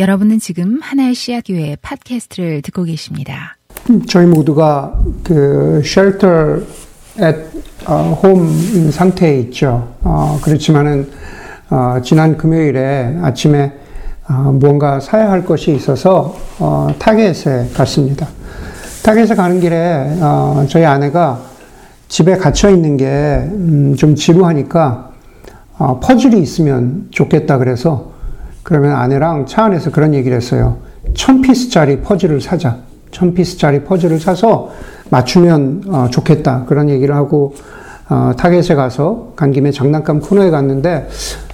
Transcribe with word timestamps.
여러분은 0.00 0.38
지금 0.38 0.80
하나의 0.80 1.14
씨앗 1.14 1.44
교회 1.46 1.76
팟캐스트를 1.82 2.62
듣고 2.62 2.84
계십니다. 2.84 3.58
저희 4.08 4.24
모두가 4.24 4.98
그 5.22 5.82
shelter 5.84 6.64
at 7.20 7.38
home인 8.24 8.90
상태에 8.90 9.40
있죠. 9.40 9.92
어, 10.00 10.40
그렇지만은 10.42 11.10
어, 11.68 11.98
지난 12.02 12.38
금요일에 12.38 13.18
아침에 13.20 13.74
어, 14.26 14.52
무언가 14.52 15.00
사야 15.00 15.30
할 15.30 15.44
것이 15.44 15.74
있어서 15.74 16.34
어, 16.58 16.88
타겟에 16.98 17.68
갔습니다. 17.74 18.26
타겟에 19.02 19.34
가는 19.36 19.60
길에 19.60 20.16
어, 20.22 20.64
저희 20.66 20.86
아내가 20.86 21.42
집에 22.08 22.38
갇혀 22.38 22.70
있는 22.70 22.96
게좀 22.96 24.10
음, 24.10 24.14
지루하니까 24.14 25.10
어, 25.76 26.00
퍼즐이 26.00 26.40
있으면 26.40 27.08
좋겠다 27.10 27.58
그래서 27.58 28.18
그러면 28.62 28.92
아내랑 28.92 29.46
차 29.46 29.64
안에서 29.64 29.90
그런 29.90 30.14
얘기를 30.14 30.36
했어요. 30.36 30.78
천 31.14 31.40
piece짜리 31.40 32.00
퍼즐을 32.00 32.40
사자. 32.40 32.78
천 33.10 33.34
piece짜리 33.34 33.82
퍼즐을 33.84 34.20
사서 34.20 34.70
맞추면 35.10 35.82
어, 35.88 36.06
좋겠다. 36.10 36.64
그런 36.66 36.88
얘기를 36.88 37.14
하고 37.14 37.54
어, 38.08 38.32
타겟에 38.36 38.74
가서 38.74 39.32
간 39.36 39.52
김에 39.52 39.70
장난감 39.70 40.20
코너에 40.20 40.50
갔는데 40.50 41.08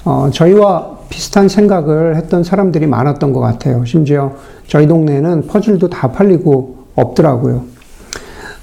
어, 0.05 0.31
저희와 0.33 0.97
비슷한 1.09 1.49
생각을 1.49 2.17
했던 2.17 2.43
사람들이 2.43 2.87
많았던 2.87 3.33
것 3.33 3.41
같아요. 3.41 3.85
심지어 3.85 4.33
저희 4.67 4.87
동네에는 4.87 5.47
퍼즐도 5.47 5.89
다 5.89 6.11
팔리고 6.11 6.87
없더라고요. 6.95 7.65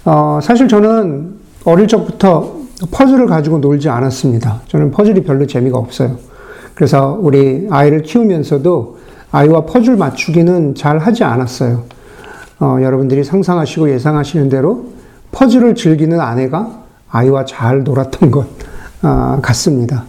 어, 0.06 0.40
사실 0.42 0.68
저는 0.68 1.36
어릴 1.66 1.88
적부터 1.88 2.64
퍼즐을 2.92 3.28
가지고 3.28 3.60
놀지 3.60 3.90
않았습니다. 3.90 4.62
저는 4.68 4.92
퍼즐이 4.92 5.24
별로 5.24 5.48
재미가 5.48 5.78
없어요. 5.78 6.18
그래서 6.76 7.18
우리 7.20 7.68
아이를 7.70 8.02
키우면서도 8.02 8.98
아이와 9.32 9.66
퍼즐 9.66 9.96
맞추기는 9.96 10.76
잘 10.76 11.00
하지 11.00 11.24
않았어요. 11.24 11.84
어, 12.60 12.78
여러분들이 12.82 13.24
상상하시고 13.24 13.90
예상하시는 13.92 14.50
대로 14.50 14.86
퍼즐을 15.32 15.76
즐기는 15.76 16.20
아내가 16.20 16.84
아이와 17.10 17.46
잘 17.46 17.84
놀았던 17.84 18.32
것 18.32 18.48
어, 19.02 19.40
같습니다. 19.42 20.06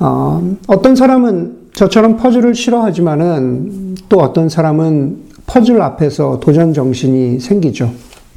어, 0.00 0.56
어떤 0.66 0.96
사람은 0.96 1.68
저처럼 1.74 2.16
퍼즐을 2.16 2.54
싫어하지만은 2.54 3.96
또 4.08 4.18
어떤 4.18 4.48
사람은 4.48 5.28
퍼즐 5.46 5.80
앞에서 5.80 6.40
도전 6.40 6.72
정신이 6.72 7.40
생기죠. 7.40 7.90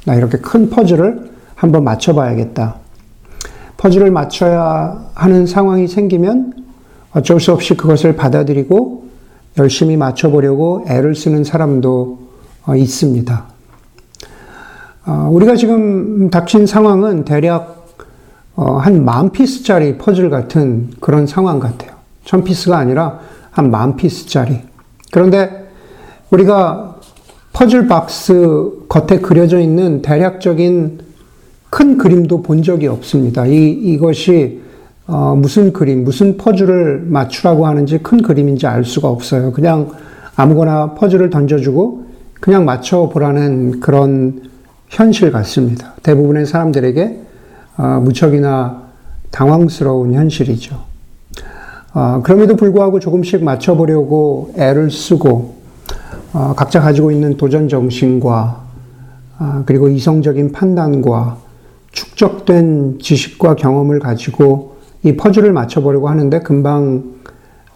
나 0.04 0.14
이렇게 0.14 0.38
큰 0.38 0.70
퍼즐을 0.70 1.30
한번 1.54 1.84
맞춰봐야겠다. 1.84 2.76
퍼즐을 3.76 4.10
맞춰야 4.10 5.06
하는 5.14 5.46
상황이 5.46 5.88
생기면 5.88 6.61
어쩔 7.12 7.40
수 7.40 7.52
없이 7.52 7.76
그것을 7.76 8.16
받아들이고 8.16 9.04
열심히 9.58 9.96
맞춰보려고 9.96 10.84
애를 10.88 11.14
쓰는 11.14 11.44
사람도 11.44 12.18
어, 12.64 12.76
있습니다. 12.76 13.44
어, 15.06 15.28
우리가 15.32 15.56
지금 15.56 16.30
닥친 16.30 16.66
상황은 16.66 17.24
대략 17.24 17.86
어, 18.54 18.76
한 18.76 19.03
만 19.03 19.30
piece짜리 19.32 19.98
퍼즐 19.98 20.30
같은 20.30 20.90
그런 21.00 21.26
상황 21.26 21.58
같아요. 21.58 21.92
천 22.24 22.44
piece가 22.44 22.78
아니라 22.78 23.20
한 23.50 23.70
만 23.70 23.96
piece짜리. 23.96 24.60
그런데 25.10 25.68
우리가 26.30 26.96
퍼즐 27.52 27.86
박스 27.88 28.70
겉에 28.88 29.20
그려져 29.20 29.60
있는 29.60 30.00
대략적인 30.00 31.00
큰 31.68 31.98
그림도 31.98 32.42
본 32.42 32.62
적이 32.62 32.86
없습니다. 32.88 33.44
이, 33.46 33.70
이것이 33.70 34.62
어, 35.06 35.34
무슨 35.36 35.72
그림, 35.72 36.04
무슨 36.04 36.36
퍼즐을 36.36 37.04
맞추라고 37.06 37.66
하는지 37.66 37.98
큰 37.98 38.22
그림인지 38.22 38.66
알 38.66 38.84
수가 38.84 39.08
없어요. 39.08 39.52
그냥 39.52 39.90
아무거나 40.36 40.94
퍼즐을 40.94 41.30
던져주고 41.30 42.06
그냥 42.40 42.64
맞춰보라는 42.64 43.80
그런 43.80 44.50
현실 44.88 45.32
같습니다. 45.32 45.94
대부분의 46.02 46.46
사람들에게 46.46 47.20
어, 47.78 48.00
무척이나 48.02 48.82
당황스러운 49.30 50.14
현실이죠. 50.14 50.76
어, 51.94 52.20
그럼에도 52.22 52.56
불구하고 52.56 53.00
조금씩 53.00 53.42
맞춰보려고 53.44 54.52
애를 54.56 54.90
쓰고 54.90 55.56
어, 56.32 56.54
각자 56.56 56.80
가지고 56.80 57.10
있는 57.10 57.36
도전 57.36 57.68
정신과 57.68 58.62
아, 59.38 59.62
그리고 59.66 59.88
이성적인 59.88 60.52
판단과 60.52 61.36
축적된 61.90 63.00
지식과 63.00 63.56
경험을 63.56 63.98
가지고 63.98 64.71
이 65.04 65.16
퍼즐을 65.16 65.52
맞춰보려고 65.52 66.08
하는데 66.08 66.38
금방 66.40 67.04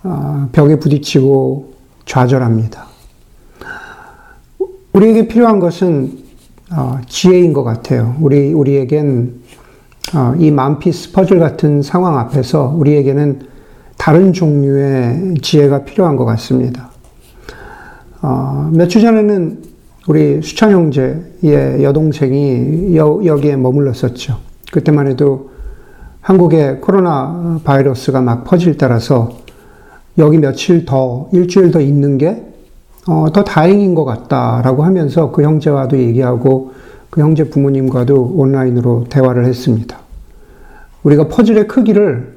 어, 0.03 0.49
벽에 0.53 0.79
부딪히고 0.79 1.75
좌절합니다. 2.05 2.87
우리에게 4.93 5.27
필요한 5.27 5.59
것은 5.59 6.19
어, 6.73 6.99
지혜인 7.09 7.53
것 7.53 7.65
같아요. 7.65 8.17
우리 8.21 8.53
우리에겐 8.53 9.41
어, 10.15 10.35
이 10.39 10.51
만피스 10.51 11.13
퍼즐 11.13 11.41
같은 11.41 11.83
상황 11.83 12.19
앞에서 12.19 12.73
우리에게는 12.77 13.41
다른 13.99 14.33
종류의 14.33 15.35
지혜가 15.43 15.85
필요한 15.85 16.17
것 16.17 16.25
같습니다. 16.27 16.91
몇주 18.73 19.01
전에는 19.01 19.63
우리 20.09 20.43
수찬 20.43 20.71
형제의 20.73 21.83
여동생이 21.83 22.97
여, 22.97 23.21
여기에 23.25 23.57
머물렀었죠. 23.57 24.39
그때만 24.71 25.07
해도 25.07 25.51
한국에 26.27 26.79
코로나 26.81 27.61
바이러스가 27.63 28.21
막 28.21 28.43
퍼질 28.43 28.77
따라서 28.77 29.31
여기 30.19 30.39
며칠 30.39 30.85
더, 30.85 31.29
일주일 31.33 31.71
더 31.71 31.81
있는 31.81 32.19
게, 32.19 32.45
어, 33.07 33.27
더 33.33 33.45
다행인 33.45 33.95
것 33.95 34.05
같다라고 34.05 34.83
하면서 34.83 35.31
그 35.31 35.45
형제와도 35.45 35.97
얘기하고 35.97 36.73
그 37.11 37.21
형제 37.21 37.49
부모님과도 37.49 38.33
온라인으로 38.35 39.05
대화를 39.09 39.45
했습니다. 39.45 40.01
우리가 41.05 41.29
퍼즐의 41.29 41.69
크기를 41.69 42.37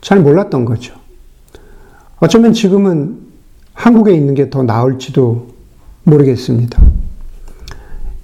잘 0.00 0.18
몰랐던 0.18 0.64
거죠. 0.64 0.96
어쩌면 2.18 2.52
지금은 2.52 3.18
한국에 3.74 4.12
있는 4.12 4.34
게 4.34 4.50
더 4.50 4.64
나을지도 4.64 5.46
모르겠습니다. 6.02 6.82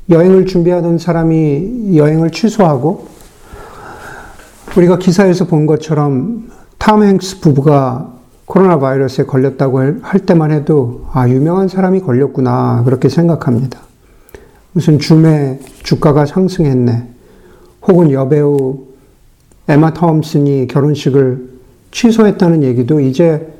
여행을 0.09 0.47
준비하던 0.47 0.99
사람이 0.99 1.97
여행을 1.97 2.31
취소하고 2.31 3.20
우리가 4.77 4.99
기사에서 4.99 5.47
본 5.47 5.67
것처럼 5.67 6.49
탐 6.79 7.03
행스 7.03 7.41
부부가 7.41 8.13
코로나 8.47 8.79
바이러스에 8.79 9.25
걸렸다고 9.25 9.81
할 10.03 10.21
때만 10.21 10.51
해도 10.51 11.07
아, 11.13 11.29
유명한 11.29 11.69
사람이 11.69 12.01
걸렸구나. 12.01 12.83
그렇게 12.85 13.09
생각합니다. 13.09 13.81
무슨 14.73 14.99
줌에 14.99 15.61
주가가 15.83 16.27
상승했네. 16.27 17.09
혹은 17.89 18.11
여배우 18.13 18.87
에마 19.69 19.93
톰슨이 19.93 20.67
결혼식을 20.69 21.49
취소했다는 21.91 22.63
얘기도 22.63 23.01
이제 23.01 23.53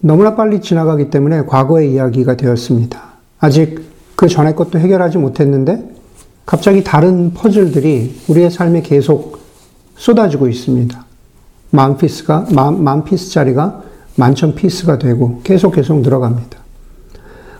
너무나 0.00 0.34
빨리 0.34 0.60
지나가기 0.60 1.10
때문에 1.10 1.46
과거의 1.46 1.92
이야기가 1.92 2.36
되었습니다. 2.36 3.00
아직 3.40 3.82
그 4.16 4.28
전에 4.28 4.54
것도 4.54 4.78
해결하지 4.78 5.18
못했는데 5.18 5.90
갑자기 6.46 6.84
다른 6.84 7.32
퍼즐들이 7.34 8.20
우리의 8.28 8.50
삶에 8.50 8.82
계속 8.82 9.43
쏟아지고 9.96 10.48
있습니다. 10.48 11.04
만 11.70 11.96
피스가, 11.96 12.46
만, 12.52 12.82
만 12.82 13.04
피스짜리가 13.04 13.82
만천 14.16 14.54
피스가 14.54 14.98
되고 14.98 15.40
계속 15.42 15.72
계속 15.72 16.00
늘어갑니다. 16.00 16.58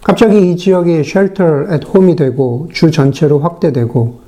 갑자기 0.02 0.52
이 0.52 0.56
지역이 0.56 1.02
shelter 1.02 1.66
at 1.70 1.84
home이 1.94 2.14
되고 2.14 2.68
주 2.72 2.90
전체로 2.90 3.40
확대되고 3.40 4.20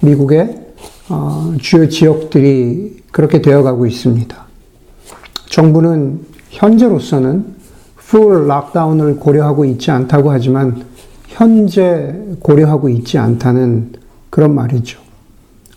미국의 0.00 0.64
어, 1.10 1.54
주요 1.60 1.88
지역들이 1.88 3.02
그렇게 3.10 3.42
되어가고 3.42 3.86
있습니다. 3.86 4.44
정부는 5.46 6.20
현재로서는 6.50 7.54
full 7.96 8.46
lockdown을 8.46 9.16
고려하고 9.16 9.64
있지 9.64 9.90
않다고 9.90 10.30
하지만 10.30 10.84
현재 11.26 12.14
고려하고 12.40 12.88
있지 12.88 13.18
않다는 13.18 13.92
그런 14.30 14.54
말이죠. 14.54 15.00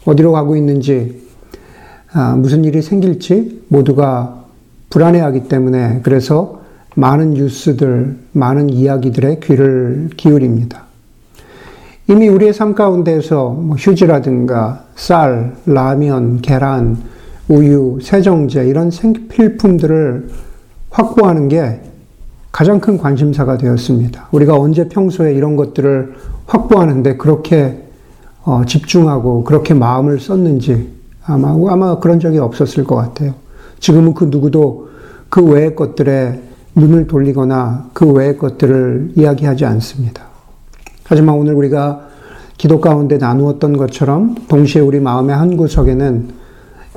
어디로 0.06 0.32
가고 0.32 0.56
있는지 0.56 1.27
아, 2.20 2.36
무슨 2.36 2.66
일이 2.66 2.82
생길지 2.82 3.66
모두가 3.68 4.46
불안해하기 4.90 5.48
때문에 5.50 6.00
그래서 6.02 6.62
많은 6.96 7.36
뉴스들, 7.36 8.18
많은 8.32 8.72
이야기들의 8.72 9.40
귀를 9.42 10.10
기울입니다. 10.18 10.86
이미 12.08 12.28
우리의 12.28 12.56
삶 12.56 12.74
가운데서 12.74 13.50
뭐 13.50 13.76
휴지라든가 13.78 14.86
쌀, 14.96 15.58
라면, 15.68 16.42
계란, 16.42 16.98
우유, 17.50 18.00
세정제 18.02 18.66
이런 18.66 18.90
생필품들을 18.90 20.30
확보하는 20.90 21.50
게 21.50 21.82
가장 22.52 22.80
큰 22.80 22.98
관심사가 22.98 23.60
되었습니다. 23.60 24.30
우리가 24.32 24.56
언제 24.56 24.90
평소에 24.90 25.36
이런 25.36 25.56
것들을 25.56 26.16
확보하는데 26.48 27.18
그렇게 27.18 27.84
어, 28.44 28.64
집중하고 28.66 29.44
그렇게 29.44 29.76
마음을 29.76 30.20
썼는지 30.20 30.97
아마, 31.28 31.50
아마 31.72 32.00
그런 32.00 32.20
적이 32.20 32.40
없었을 32.40 32.84
것 32.86 32.96
같아요. 32.96 33.34
지금은 33.80 34.14
그 34.14 34.26
누구도 34.26 34.90
그 35.30 35.44
외의 35.44 35.76
것들에 35.76 36.42
눈을 36.76 37.08
돌리거나 37.08 37.90
그 37.94 38.10
외의 38.12 38.38
것들을 38.38 39.14
이야기하지 39.16 39.66
않습니다. 39.66 40.24
하지만 41.04 41.36
오늘 41.36 41.54
우리가 41.54 42.08
기도 42.58 42.80
가운데 42.80 43.18
나누었던 43.18 43.78
것처럼 43.78 44.36
동시에 44.48 44.82
우리 44.82 45.00
마음의 45.00 45.36
한 45.36 45.58
구석에는 45.58 46.30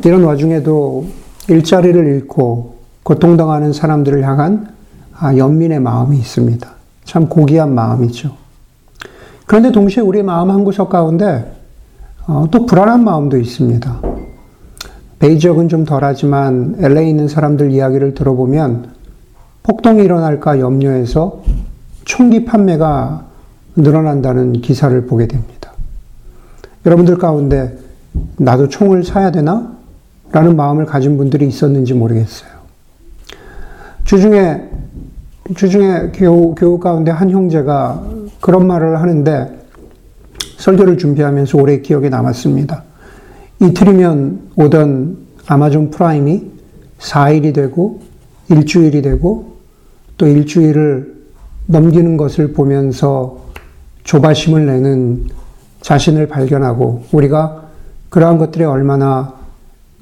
이런 0.04 0.24
와중에도 0.24 1.06
일자리를 1.48 2.02
잃고 2.06 2.76
고통당하는 3.02 3.72
사람들을 3.72 4.22
향한 4.24 4.68
아, 5.18 5.36
연민의 5.36 5.80
마음이 5.80 6.16
있습니다. 6.16 6.66
참 7.04 7.28
고귀한 7.28 7.74
마음이죠. 7.74 8.34
그런데 9.46 9.72
동시에 9.72 10.02
우리 10.02 10.22
마음 10.22 10.50
한 10.50 10.64
구석 10.64 10.88
가운데 10.88 11.56
어, 12.26 12.46
또 12.50 12.64
불안한 12.64 13.02
마음도 13.02 13.36
있습니다. 13.36 14.09
베이 15.20 15.38
지역은 15.38 15.68
좀 15.68 15.84
덜하지만 15.84 16.76
LA에 16.80 17.10
있는 17.10 17.28
사람들 17.28 17.70
이야기를 17.72 18.14
들어보면 18.14 18.88
폭동이 19.62 20.02
일어날까 20.02 20.58
염려해서 20.58 21.42
총기 22.06 22.46
판매가 22.46 23.26
늘어난다는 23.76 24.54
기사를 24.62 24.98
보게 25.06 25.28
됩니다. 25.28 25.72
여러분들 26.86 27.18
가운데 27.18 27.76
나도 28.38 28.68
총을 28.68 29.04
사야 29.04 29.30
되나? 29.30 29.76
라는 30.32 30.56
마음을 30.56 30.86
가진 30.86 31.18
분들이 31.18 31.46
있었는지 31.46 31.92
모르겠어요. 31.92 32.50
주중에, 34.04 34.62
주중에 35.54 36.12
교우, 36.14 36.54
교우 36.54 36.78
가운데 36.78 37.10
한 37.10 37.30
형제가 37.30 38.02
그런 38.40 38.66
말을 38.66 39.00
하는데 39.00 39.60
설교를 40.56 40.96
준비하면서 40.96 41.58
오래 41.58 41.80
기억에 41.80 42.08
남았습니다. 42.08 42.89
이틀이면 43.60 44.50
오던 44.56 45.18
Amazon 45.46 45.90
Prime이 45.90 46.50
4일이 46.98 47.54
되고 47.54 48.00
일주일이 48.48 49.02
되고 49.02 49.56
또 50.16 50.26
일주일을 50.26 51.20
넘기는 51.66 52.16
것을 52.16 52.52
보면서 52.52 53.38
조바심을 54.04 54.66
내는 54.66 55.26
자신을 55.82 56.26
발견하고 56.28 57.04
우리가 57.12 57.64
그러한 58.08 58.38
것들에 58.38 58.64
얼마나 58.64 59.34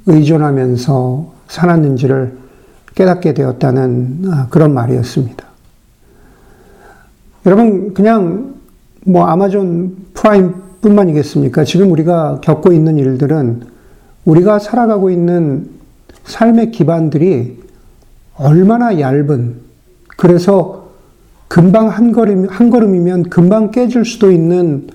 의존하면서 0.07 1.33
살았는지를 1.49 2.39
깨닫게 2.95 3.35
되었다는 3.35 4.23
아, 4.31 4.47
그런 4.51 4.73
말이었습니다. 4.75 5.45
여러분, 7.47 7.95
그냥 7.95 8.55
뭐 9.05 9.27
Amazon 9.27 9.97
Prime 10.15 10.55
뿐만이겠습니까? 10.81 11.65
지금 11.65 11.91
우리가 11.91 12.41
겪고 12.43 12.73
있는 12.73 12.99
일들은 12.99 13.63
우리가 14.25 14.59
살아가고 14.59 15.11
있는 15.11 15.71
삶의 16.25 16.71
기반들이 16.71 17.61
얼마나 18.37 19.01
얇은, 19.01 19.57
그래서 20.17 20.89
금방 21.49 21.89
한 21.89 22.13
걸음, 22.13 22.47
한 22.49 22.71
걸음이면 22.71 23.25
금방 23.25 23.71
깨질 23.71 24.05
수도 24.05 24.31
있는 24.31 24.89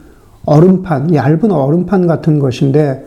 얼음판, 0.46 1.16
얇은 1.16 1.52
얼음판 1.52 2.08
같은 2.08 2.40
것인데 2.40 3.06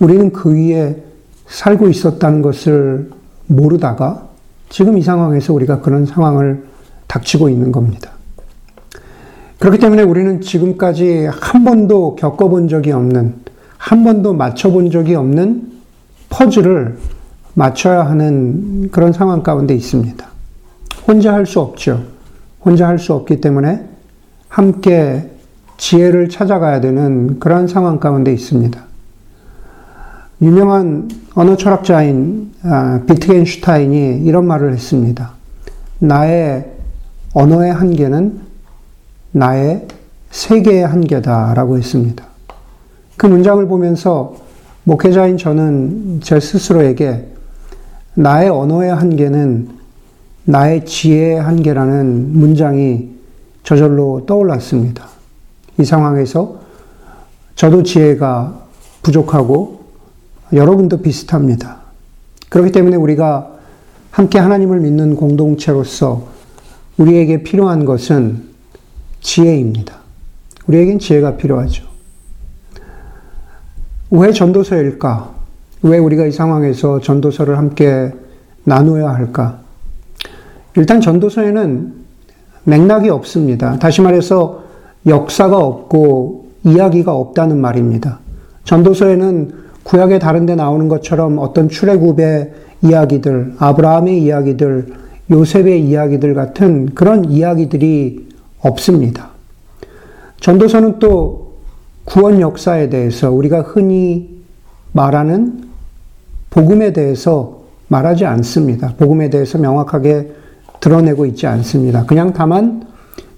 우리는 0.00 0.32
그 0.32 0.54
위에 0.54 1.02
살고 1.46 1.88
있었다는 1.88 2.42
것을 2.42 3.10
모르다가 3.46 4.28
지금 4.70 4.96
이 4.96 5.02
상황에서 5.02 5.52
우리가 5.52 5.80
그런 5.80 6.06
상황을 6.06 6.64
닥치고 7.08 7.48
있는 7.48 7.72
겁니다. 7.72 8.12
그렇기 9.60 9.78
때문에 9.78 10.02
우리는 10.02 10.40
지금까지 10.40 11.28
한 11.30 11.64
번도 11.64 12.16
겪어본 12.16 12.68
적이 12.68 12.92
없는, 12.92 13.34
한 13.76 14.04
번도 14.04 14.32
맞춰본 14.32 14.90
적이 14.90 15.16
없는 15.16 15.70
퍼즐을 16.30 16.96
맞춰야 17.52 18.06
하는 18.06 18.90
그런 18.90 19.12
상황 19.12 19.42
가운데 19.42 19.74
있습니다. 19.74 20.26
혼자 21.06 21.34
할 21.34 21.44
수 21.44 21.60
없죠. 21.60 22.02
혼자 22.64 22.88
할 22.88 22.98
수 22.98 23.12
없기 23.12 23.42
때문에 23.42 23.86
함께 24.48 25.30
지혜를 25.76 26.30
찾아가야 26.30 26.80
되는 26.80 27.38
그런 27.38 27.68
상황 27.68 28.00
가운데 28.00 28.32
있습니다. 28.32 28.80
유명한 30.40 31.10
언어 31.34 31.56
철학자인 31.56 32.52
아, 32.62 33.02
비트겐슈타인이 33.06 34.22
이런 34.24 34.46
말을 34.46 34.72
했습니다. 34.72 35.32
나의 35.98 36.66
언어의 37.34 37.74
한계는 37.74 38.49
나의 39.32 39.86
세계의 40.30 40.86
한계다라고 40.86 41.78
했습니다. 41.78 42.24
그 43.16 43.26
문장을 43.26 43.66
보면서 43.66 44.36
목회자인 44.84 45.36
저는 45.36 46.20
제 46.22 46.40
스스로에게 46.40 47.26
나의 48.14 48.48
언어의 48.48 48.94
한계는 48.94 49.68
나의 50.44 50.84
지혜의 50.84 51.40
한계라는 51.40 52.32
문장이 52.32 53.10
저절로 53.62 54.24
떠올랐습니다. 54.26 55.06
이 55.78 55.84
상황에서 55.84 56.60
저도 57.54 57.82
지혜가 57.82 58.58
부족하고 59.02 59.84
여러분도 60.52 61.02
비슷합니다. 61.02 61.80
그렇기 62.48 62.72
때문에 62.72 62.96
우리가 62.96 63.52
함께 64.10 64.38
하나님을 64.38 64.80
믿는 64.80 65.14
공동체로서 65.14 66.26
우리에게 66.96 67.42
필요한 67.42 67.84
것은 67.84 68.49
지혜입니다. 69.20 69.94
우리에겐 70.66 70.98
지혜가 70.98 71.36
필요하죠. 71.36 71.84
왜 74.10 74.32
전도서일까? 74.32 75.34
왜 75.82 75.98
우리가 75.98 76.26
이 76.26 76.32
상황에서 76.32 77.00
전도서를 77.00 77.56
함께 77.56 78.12
나누어야 78.64 79.10
할까? 79.10 79.60
일단 80.76 81.00
전도서에는 81.00 81.94
맥락이 82.64 83.08
없습니다. 83.08 83.78
다시 83.78 84.02
말해서 84.02 84.64
역사가 85.06 85.56
없고 85.56 86.50
이야기가 86.64 87.14
없다는 87.14 87.60
말입니다. 87.60 88.18
전도서에는 88.64 89.52
구약의 89.82 90.20
다른 90.20 90.46
데 90.46 90.54
나오는 90.54 90.88
것처럼 90.88 91.38
어떤 91.38 91.68
출애굽의 91.68 92.52
이야기들, 92.82 93.54
아브라함의 93.58 94.22
이야기들, 94.22 94.92
요셉의 95.30 95.84
이야기들 95.84 96.34
같은 96.34 96.94
그런 96.94 97.24
이야기들이 97.24 98.29
없습니다. 98.60 99.30
전도서는 100.40 100.98
또 100.98 101.54
구원 102.04 102.40
역사에 102.40 102.88
대해서 102.88 103.30
우리가 103.30 103.62
흔히 103.62 104.40
말하는 104.92 105.68
복음에 106.50 106.92
대해서 106.92 107.60
말하지 107.88 108.24
않습니다. 108.24 108.94
복음에 108.96 109.30
대해서 109.30 109.58
명확하게 109.58 110.32
드러내고 110.80 111.26
있지 111.26 111.46
않습니다. 111.46 112.06
그냥 112.06 112.32
다만 112.32 112.86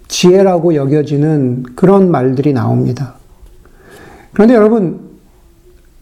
지혜라고 0.08 0.74
여겨지는 0.74 1.64
그런 1.74 2.10
말들이 2.10 2.52
나옵니다. 2.52 3.14
그런데 4.32 4.55
여러분, 4.55 5.00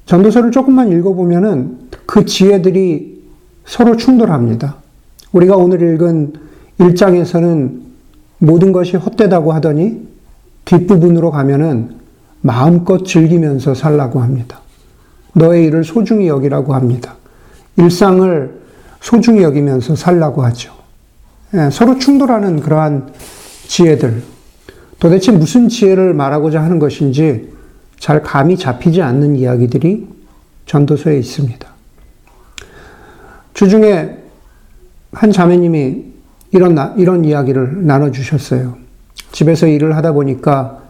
전도서를 0.06 0.50
조금만 0.50 0.90
읽어보면은 0.90 1.78
그 2.06 2.24
지혜들이 2.24 3.22
서로 3.64 3.96
충돌합니다. 3.96 4.76
우리가 5.32 5.56
오늘 5.56 5.94
읽은 5.94 6.32
1장에서는 6.78 7.89
모든 8.40 8.72
것이 8.72 8.96
헛되다고 8.96 9.52
하더니 9.52 10.08
뒷부분으로 10.64 11.30
가면은 11.30 12.00
마음껏 12.40 13.04
즐기면서 13.04 13.74
살라고 13.74 14.20
합니다. 14.20 14.60
너의 15.34 15.66
일을 15.66 15.84
소중히 15.84 16.26
여기라고 16.26 16.74
합니다. 16.74 17.16
일상을 17.76 18.60
소중히 19.00 19.42
여기면서 19.42 19.94
살라고 19.94 20.42
하죠. 20.44 20.72
예, 21.54 21.70
서로 21.70 21.98
충돌하는 21.98 22.60
그러한 22.60 23.12
지혜들. 23.66 24.22
도대체 24.98 25.32
무슨 25.32 25.68
지혜를 25.68 26.14
말하고자 26.14 26.62
하는 26.62 26.78
것인지 26.78 27.50
잘 27.98 28.22
감이 28.22 28.56
잡히지 28.56 29.02
않는 29.02 29.36
이야기들이 29.36 30.08
전도서에 30.66 31.18
있습니다. 31.18 31.68
주중에 33.54 34.16
한 35.12 35.32
자매님이 35.32 36.09
이런, 36.52 36.76
이런 36.98 37.24
이야기를 37.24 37.86
나눠주셨어요. 37.86 38.76
집에서 39.32 39.66
일을 39.66 39.96
하다 39.96 40.12
보니까 40.12 40.80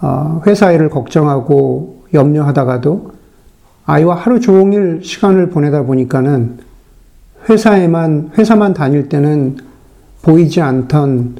어, 0.00 0.42
회사 0.46 0.72
일을 0.72 0.90
걱정하고 0.90 2.04
염려하다가도 2.14 3.12
아이와 3.84 4.14
하루 4.14 4.40
종일 4.40 5.00
시간을 5.02 5.50
보내다 5.50 5.82
보니까는 5.82 6.58
회사에만, 7.48 8.32
회사만 8.36 8.74
다닐 8.74 9.08
때는 9.08 9.56
보이지 10.22 10.60
않던 10.60 11.36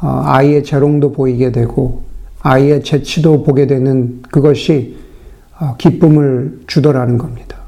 어, 0.00 0.22
아이의 0.24 0.64
재롱도 0.64 1.12
보이게 1.12 1.50
되고 1.50 2.02
아이의 2.40 2.84
재치도 2.84 3.42
보게 3.42 3.66
되는 3.66 4.22
그것이 4.30 4.96
어, 5.58 5.74
기쁨을 5.76 6.60
주더라는 6.66 7.18
겁니다. 7.18 7.58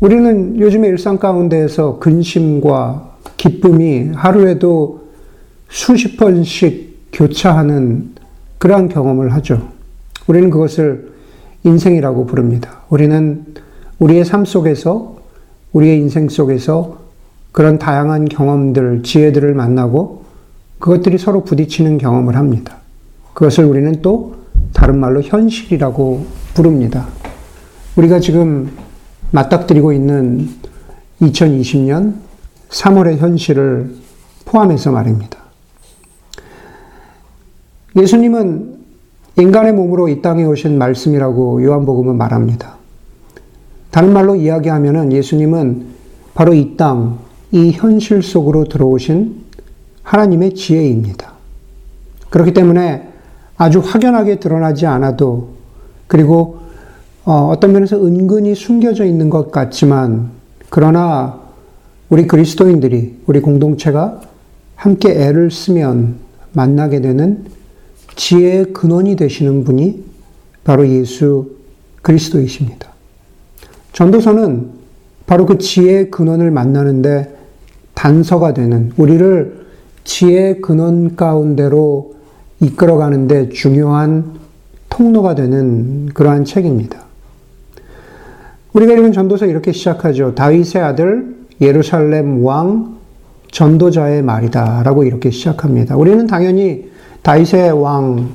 우리는 0.00 0.58
요즘의 0.58 0.90
일상 0.90 1.18
가운데에서 1.18 1.98
근심과 1.98 3.15
기쁨이 3.36 4.10
하루에도 4.14 5.06
수십 5.68 6.16
번씩 6.16 7.10
교차하는 7.12 8.14
그러한 8.58 8.88
경험을 8.88 9.32
하죠. 9.34 9.68
우리는 10.26 10.50
그것을 10.50 11.12
인생이라고 11.64 12.26
부릅니다. 12.26 12.82
우리는 12.88 13.44
우리의 13.98 14.24
삶 14.24 14.44
속에서, 14.44 15.16
우리의 15.72 15.98
인생 15.98 16.28
속에서 16.28 16.98
그런 17.52 17.78
다양한 17.78 18.26
경험들, 18.26 19.02
지혜들을 19.02 19.54
만나고 19.54 20.24
그것들이 20.78 21.18
서로 21.18 21.44
부딪히는 21.44 21.98
경험을 21.98 22.36
합니다. 22.36 22.78
그것을 23.34 23.64
우리는 23.64 24.00
또 24.02 24.36
다른 24.72 24.98
말로 24.98 25.22
현실이라고 25.22 26.26
부릅니다. 26.54 27.06
우리가 27.96 28.20
지금 28.20 28.70
맞닥뜨리고 29.30 29.92
있는 29.92 30.50
2020년 31.22 32.25
3월의 32.70 33.16
현실을 33.18 33.94
포함해서 34.44 34.92
말입니다. 34.92 35.38
예수님은 37.96 38.76
인간의 39.38 39.72
몸으로 39.72 40.08
이 40.08 40.22
땅에 40.22 40.44
오신 40.44 40.78
말씀이라고 40.78 41.62
요한복음은 41.62 42.16
말합니다. 42.16 42.76
다른 43.90 44.12
말로 44.12 44.34
이야기하면 44.36 45.12
예수님은 45.12 45.86
바로 46.34 46.54
이 46.54 46.76
땅, 46.76 47.18
이 47.52 47.72
현실 47.72 48.22
속으로 48.22 48.64
들어오신 48.64 49.44
하나님의 50.02 50.54
지혜입니다. 50.54 51.32
그렇기 52.30 52.52
때문에 52.52 53.08
아주 53.56 53.80
확연하게 53.80 54.38
드러나지 54.38 54.86
않아도 54.86 55.50
그리고 56.06 56.58
어, 57.24 57.48
어떤 57.50 57.72
면에서 57.72 57.96
은근히 57.96 58.54
숨겨져 58.54 59.04
있는 59.04 59.30
것 59.30 59.50
같지만 59.50 60.30
그러나 60.70 61.45
우리 62.08 62.26
그리스도인들이 62.26 63.16
우리 63.26 63.40
공동체가 63.40 64.20
함께 64.76 65.10
애를 65.10 65.50
쓰면 65.50 66.16
만나게 66.52 67.00
되는 67.00 67.44
지혜의 68.14 68.72
근원이 68.72 69.16
되시는 69.16 69.64
분이 69.64 70.04
바로 70.64 70.88
예수 70.88 71.56
그리스도이십니다. 72.02 72.88
전도서는 73.92 74.70
바로 75.26 75.46
그 75.46 75.58
지혜의 75.58 76.10
근원을 76.10 76.50
만나는데 76.50 77.36
단서가 77.94 78.54
되는 78.54 78.92
우리를 78.96 79.66
지혜의 80.04 80.60
근원 80.60 81.16
가운데로 81.16 82.14
이끌어가는데 82.60 83.48
중요한 83.50 84.34
통로가 84.88 85.34
되는 85.34 86.06
그러한 86.14 86.44
책입니다. 86.44 87.04
우리가 88.72 88.92
읽은 88.92 89.12
전도서 89.12 89.46
이렇게 89.46 89.72
시작하죠. 89.72 90.34
다윗의 90.34 90.82
아들 90.82 91.36
예루살렘 91.60 92.44
왕 92.44 92.96
전도자의 93.50 94.22
말이다. 94.22 94.82
라고 94.82 95.04
이렇게 95.04 95.30
시작합니다. 95.30 95.96
우리는 95.96 96.26
당연히 96.26 96.90
다윗의 97.22 97.72
왕 97.80 98.28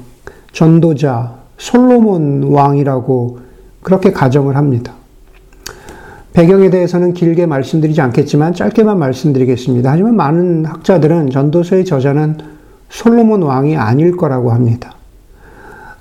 전도자 0.51 1.35
솔로몬 1.57 2.43
왕이라고 2.43 3.39
그렇게 3.83 4.11
가정을 4.11 4.55
합니다. 4.55 4.93
배경에 6.33 6.69
대해서는 6.69 7.13
길게 7.13 7.45
말씀드리지 7.45 8.01
않겠지만 8.01 8.53
짧게만 8.53 8.97
말씀드리겠습니다. 8.97 9.91
하지만 9.91 10.15
많은 10.15 10.65
학자들은 10.65 11.29
전도서의 11.29 11.85
저자는 11.85 12.37
솔로몬 12.89 13.43
왕이 13.43 13.75
아닐 13.75 14.15
거라고 14.15 14.51
합니다. 14.51 14.95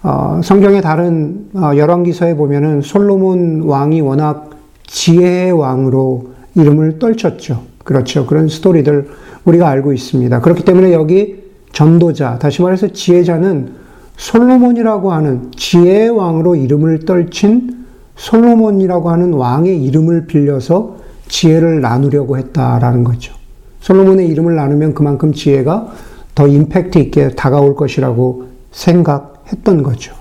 어, 0.03 0.41
성경의 0.43 0.83
다른 0.83 1.49
어, 1.55 1.73
열왕기서에 1.77 2.37
보면은 2.37 2.81
솔로몬 2.81 3.63
왕이 3.63 4.01
워낙 4.01 4.51
지혜의 4.87 5.53
왕으로 5.53 6.31
이름을 6.55 6.99
떨쳤죠. 6.99 7.63
그렇죠. 7.85 8.27
그런 8.27 8.49
스토리들 8.49 9.09
우리가 9.45 9.69
알고 9.69 9.93
있습니다. 9.93 10.41
그렇기 10.41 10.65
때문에 10.65 10.93
여기 10.93 11.43
전도자, 11.73 12.39
다시 12.39 12.63
말해서 12.63 12.89
지혜자는 12.89 13.81
솔로몬이라고 14.17 15.13
하는 15.13 15.51
지혜의 15.57 16.11
왕으로 16.11 16.57
이름을 16.57 17.05
떨친 17.05 17.87
솔로몬이라고 18.17 19.11
하는 19.11 19.33
왕의 19.33 19.83
이름을 19.85 20.27
빌려서 20.27 20.99
지혜를 21.29 21.81
나누려고 21.81 22.37
했다라는 22.37 23.05
거죠. 23.05 23.33
솔로몬의 23.81 24.29
이름을 24.29 24.57
나누면 24.57 24.95
그만큼 24.95 25.33
지혜가 25.33 25.93
더 26.35 26.47
임팩트 26.47 26.99
있게 26.99 27.31
다가올 27.31 27.75
것이라고 27.75 28.45
생각했던 28.73 29.83
거죠. 29.83 30.15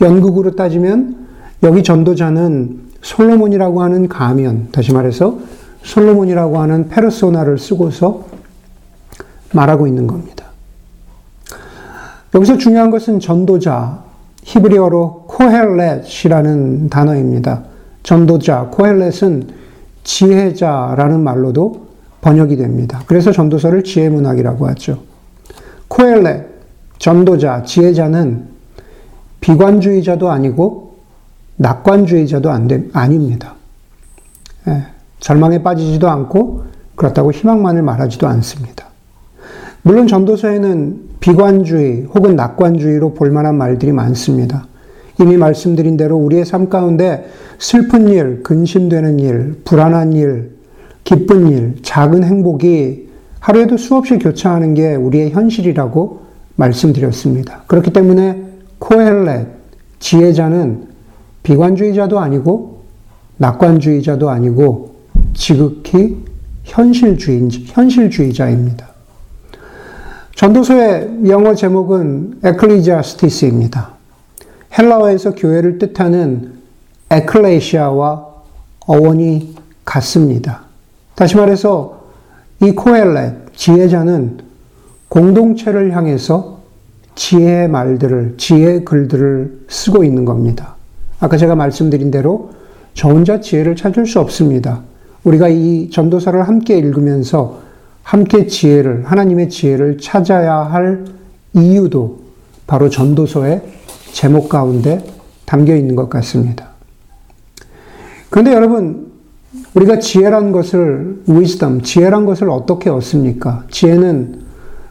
연극으로 0.00 0.54
따지면 0.54 1.16
여기 1.62 1.82
전도자는 1.82 2.80
솔로몬이라고 3.02 3.82
하는 3.82 4.08
가면, 4.08 4.68
다시 4.70 4.92
말해서 4.92 5.38
솔로몬이라고 5.82 6.58
하는 6.58 6.88
페르소나를 6.88 7.58
쓰고서 7.58 8.26
말하고 9.52 9.86
있는 9.86 10.06
겁니다. 10.06 10.46
여기서 12.34 12.56
중요한 12.56 12.90
것은 12.90 13.20
전도자, 13.20 14.02
히브리어로 14.42 15.24
코헬렛이라는 15.28 16.88
단어입니다. 16.88 17.64
전도자, 18.02 18.68
코헬렛은 18.72 19.48
지혜자라는 20.04 21.20
말로도 21.20 21.88
번역이 22.22 22.56
됩니다. 22.56 23.02
그래서 23.06 23.32
전도서를 23.32 23.84
지혜문학이라고 23.84 24.66
하죠. 24.68 25.02
코헬렛, 25.88 26.46
전도자, 26.98 27.64
지혜자는 27.64 28.48
비관주의자도 29.40 30.30
아니고 30.30 30.96
낙관주의자도 31.56 32.50
안 32.50 32.68
되, 32.68 32.84
아닙니다. 32.92 33.54
예, 34.68 34.86
절망에 35.22 35.62
빠지지도 35.62 36.10
않고 36.10 36.64
그렇다고 36.96 37.32
희망만을 37.32 37.82
말하지도 37.82 38.26
않습니다. 38.26 38.86
물론 39.82 40.06
전도서에는 40.06 41.00
비관주의 41.20 42.06
혹은 42.14 42.36
낙관주의로 42.36 43.14
볼만한 43.14 43.56
말들이 43.56 43.92
많습니다. 43.92 44.66
이미 45.20 45.36
말씀드린 45.36 45.96
대로 45.96 46.16
우리의 46.16 46.44
삶 46.44 46.68
가운데 46.68 47.28
슬픈 47.58 48.08
일, 48.08 48.42
근심되는 48.42 49.20
일, 49.20 49.60
불안한 49.64 50.12
일, 50.14 50.56
기쁜 51.04 51.48
일, 51.48 51.76
작은 51.82 52.24
행복이 52.24 53.08
하루에도 53.38 53.76
수없이 53.76 54.18
교차하는 54.18 54.74
게 54.74 54.94
우리의 54.94 55.30
현실이라고 55.30 56.22
말씀드렸습니다. 56.56 57.62
그렇기 57.66 57.92
때문에 57.92 58.42
코헬렛, 58.78 59.46
지혜자는 60.00 60.88
비관주의자도 61.44 62.18
아니고 62.18 62.82
낙관주의자도 63.36 64.30
아니고 64.30 64.91
지극히 65.34 66.24
현실주의, 66.64 67.48
현실주의자입니다. 67.66 68.88
전도서의 70.34 71.28
영어 71.28 71.54
제목은 71.54 72.40
에클리지아스티스입니다. 72.42 73.90
헬라어에서 74.78 75.34
교회를 75.34 75.78
뜻하는 75.78 76.54
에클레시아와 77.10 78.26
어원이 78.86 79.54
같습니다. 79.84 80.62
다시 81.14 81.36
말해서 81.36 82.02
이 82.60 82.72
코엘렛, 82.72 83.54
지혜자는 83.54 84.38
공동체를 85.08 85.94
향해서 85.94 86.60
지혜의 87.14 87.68
말들을, 87.68 88.36
지혜의 88.38 88.84
글들을 88.84 89.66
쓰고 89.68 90.04
있는 90.04 90.24
겁니다. 90.24 90.76
아까 91.20 91.36
제가 91.36 91.54
말씀드린 91.54 92.10
대로 92.10 92.50
저 92.94 93.08
혼자 93.08 93.40
지혜를 93.40 93.76
찾을 93.76 94.06
수 94.06 94.20
없습니다. 94.20 94.82
우리가 95.24 95.48
이 95.48 95.90
전도서를 95.90 96.48
함께 96.48 96.76
읽으면서 96.78 97.60
함께 98.02 98.46
지혜를, 98.46 99.04
하나님의 99.04 99.48
지혜를 99.48 99.98
찾아야 99.98 100.56
할 100.56 101.04
이유도 101.54 102.20
바로 102.66 102.88
전도서의 102.88 103.62
제목 104.12 104.48
가운데 104.48 105.04
담겨 105.46 105.76
있는 105.76 105.94
것 105.94 106.08
같습니다. 106.08 106.70
그런데 108.30 108.52
여러분, 108.52 109.12
우리가 109.74 109.98
지혜란 109.98 110.52
것을, 110.52 111.22
wisdom, 111.28 111.82
지혜란 111.82 112.26
것을 112.26 112.50
어떻게 112.50 112.90
얻습니까? 112.90 113.64
지혜는 113.70 114.42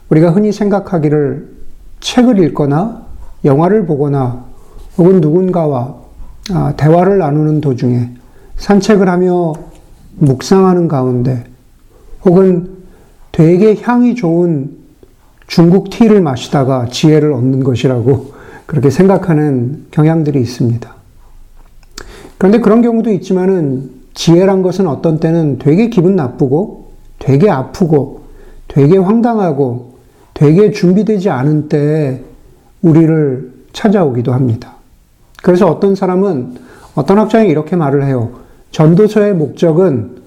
우리가 0.08 0.30
흔히 0.30 0.52
생각하기를 0.52 1.48
책을 2.00 2.38
읽거나 2.44 3.02
영화를 3.44 3.86
보거나 3.86 4.44
혹은 4.98 5.20
누군가와 5.20 5.96
아, 6.52 6.74
대화를 6.76 7.18
나누는 7.18 7.60
도중에 7.60 8.10
산책을 8.56 9.08
하며 9.08 9.54
묵상하는 10.16 10.88
가운데 10.88 11.44
혹은 12.24 12.70
되게 13.32 13.74
향이 13.74 14.14
좋은 14.14 14.76
중국 15.46 15.90
티를 15.90 16.20
마시다가 16.20 16.86
지혜를 16.86 17.32
얻는 17.32 17.64
것이라고 17.64 18.32
그렇게 18.66 18.90
생각하는 18.90 19.86
경향들이 19.90 20.40
있습니다. 20.40 20.94
그런데 22.38 22.60
그런 22.60 22.82
경우도 22.82 23.10
있지만은 23.12 23.90
지혜란 24.14 24.62
것은 24.62 24.86
어떤 24.86 25.20
때는 25.20 25.58
되게 25.58 25.88
기분 25.88 26.16
나쁘고 26.16 26.92
되게 27.18 27.50
아프고 27.50 28.22
되게 28.68 28.96
황당하고 28.96 29.98
되게 30.34 30.70
준비되지 30.70 31.30
않은 31.30 31.68
때에 31.68 32.20
우리를 32.82 33.52
찾아오기도 33.72 34.32
합니다. 34.32 34.74
그래서 35.42 35.70
어떤 35.70 35.94
사람은 35.94 36.56
어떤 36.94 37.18
학자는 37.18 37.46
이렇게 37.46 37.76
말을 37.76 38.04
해요. 38.04 38.41
전도서의 38.72 39.34
목적은 39.34 40.22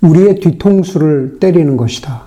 우리의 0.00 0.40
뒤통수를 0.40 1.38
때리는 1.40 1.76
것이다. 1.76 2.22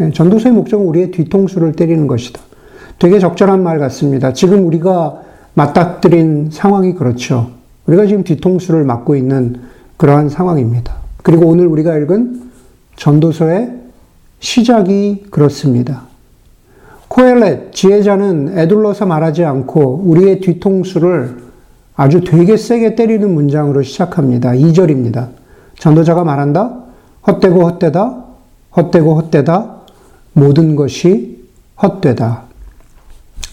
예, 0.00 0.10
전도서의 0.10 0.54
목적은 0.54 0.86
우리의 0.86 1.10
뒤통수를 1.10 1.72
때리는 1.72 2.06
것이다. 2.06 2.40
되게 2.98 3.18
적절한 3.18 3.62
말 3.62 3.78
같습니다. 3.78 4.32
지금 4.32 4.66
우리가 4.66 5.22
맞닥뜨린 5.54 6.50
상황이 6.50 6.94
그렇죠. 6.94 7.50
우리가 7.86 8.06
지금 8.06 8.24
뒤통수를 8.24 8.84
맞고 8.84 9.16
있는 9.16 9.56
그러한 9.96 10.28
상황입니다. 10.28 10.94
그리고 11.22 11.46
오늘 11.46 11.66
우리가 11.66 11.96
읽은 11.98 12.50
전도서의 12.96 13.72
시작이 14.40 15.26
그렇습니다. 15.30 16.02
코엘렛, 17.08 17.72
지혜자는 17.72 18.58
애둘러서 18.58 19.06
말하지 19.06 19.44
않고 19.44 20.02
우리의 20.04 20.40
뒤통수를 20.40 21.47
아주 21.98 22.20
되게 22.20 22.56
세게 22.56 22.94
때리는 22.94 23.28
문장으로 23.34 23.82
시작합니다. 23.82 24.52
2절입니다. 24.52 25.30
전도자가 25.80 26.22
말한다? 26.22 26.84
헛되고 27.26 27.64
헛되다, 27.64 28.24
헛되고 28.76 29.16
헛되다, 29.16 29.78
모든 30.32 30.76
것이 30.76 31.44
헛되다. 31.82 32.44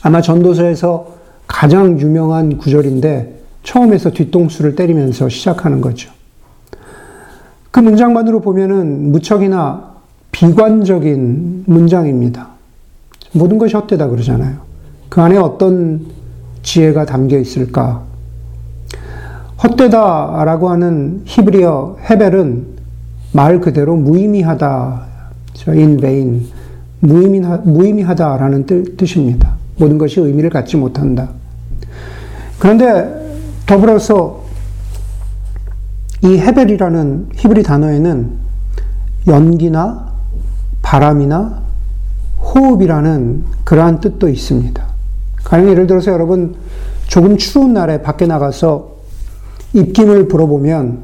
아마 0.03 0.21
전도서에서 0.21 1.15
가장 1.47 1.99
유명한 1.99 2.59
구절인데 2.59 3.41
처음에서 3.63 4.11
뒤통수를 4.11 4.75
때리면서 4.75 5.27
시작하는 5.27 5.81
거죠. 5.81 6.11
그 7.71 7.79
문장만으로 7.79 8.41
보면은 8.41 9.11
무척이나 9.11 9.95
비관적인 10.31 11.63
문장입니다. 11.65 12.49
모든 13.31 13.57
것이 13.57 13.75
헛되다 13.75 14.07
그러잖아요. 14.07 14.57
그 15.09 15.19
안에 15.19 15.35
어떤 15.37 16.05
지혜가 16.61 17.07
담겨 17.07 17.39
있을까? 17.39 18.05
헛되다라고 19.63 20.69
하는 20.69 21.21
히브리어 21.25 21.97
헤벨은 22.09 22.65
말 23.31 23.59
그대로 23.59 23.95
무의미하다, 23.95 25.05
in 25.67 25.97
vain, 25.97 26.47
무의미하, 26.99 27.57
무의미하다라는 27.57 28.65
뜻 28.65 29.17
입니다. 29.17 29.53
모든 29.77 29.97
것이 29.97 30.19
의미를 30.19 30.49
갖지 30.49 30.77
못한다. 30.77 31.29
그런데 32.59 33.39
더불어서 33.65 34.43
이 36.21 36.37
헤벨이라는 36.37 37.29
히브리 37.35 37.63
단어에는 37.63 38.31
연기나 39.27 40.13
바람이나 40.81 41.61
호흡이라는 42.41 43.43
그러한 43.63 43.99
뜻도 43.99 44.29
있습니다. 44.29 44.83
가령 45.43 45.69
예를 45.69 45.87
들어서 45.87 46.11
여러분 46.11 46.55
조금 47.07 47.37
추운 47.37 47.73
날에 47.73 48.01
밖에 48.01 48.25
나가서 48.25 48.94
입김을 49.75 50.27
불어보면 50.29 50.99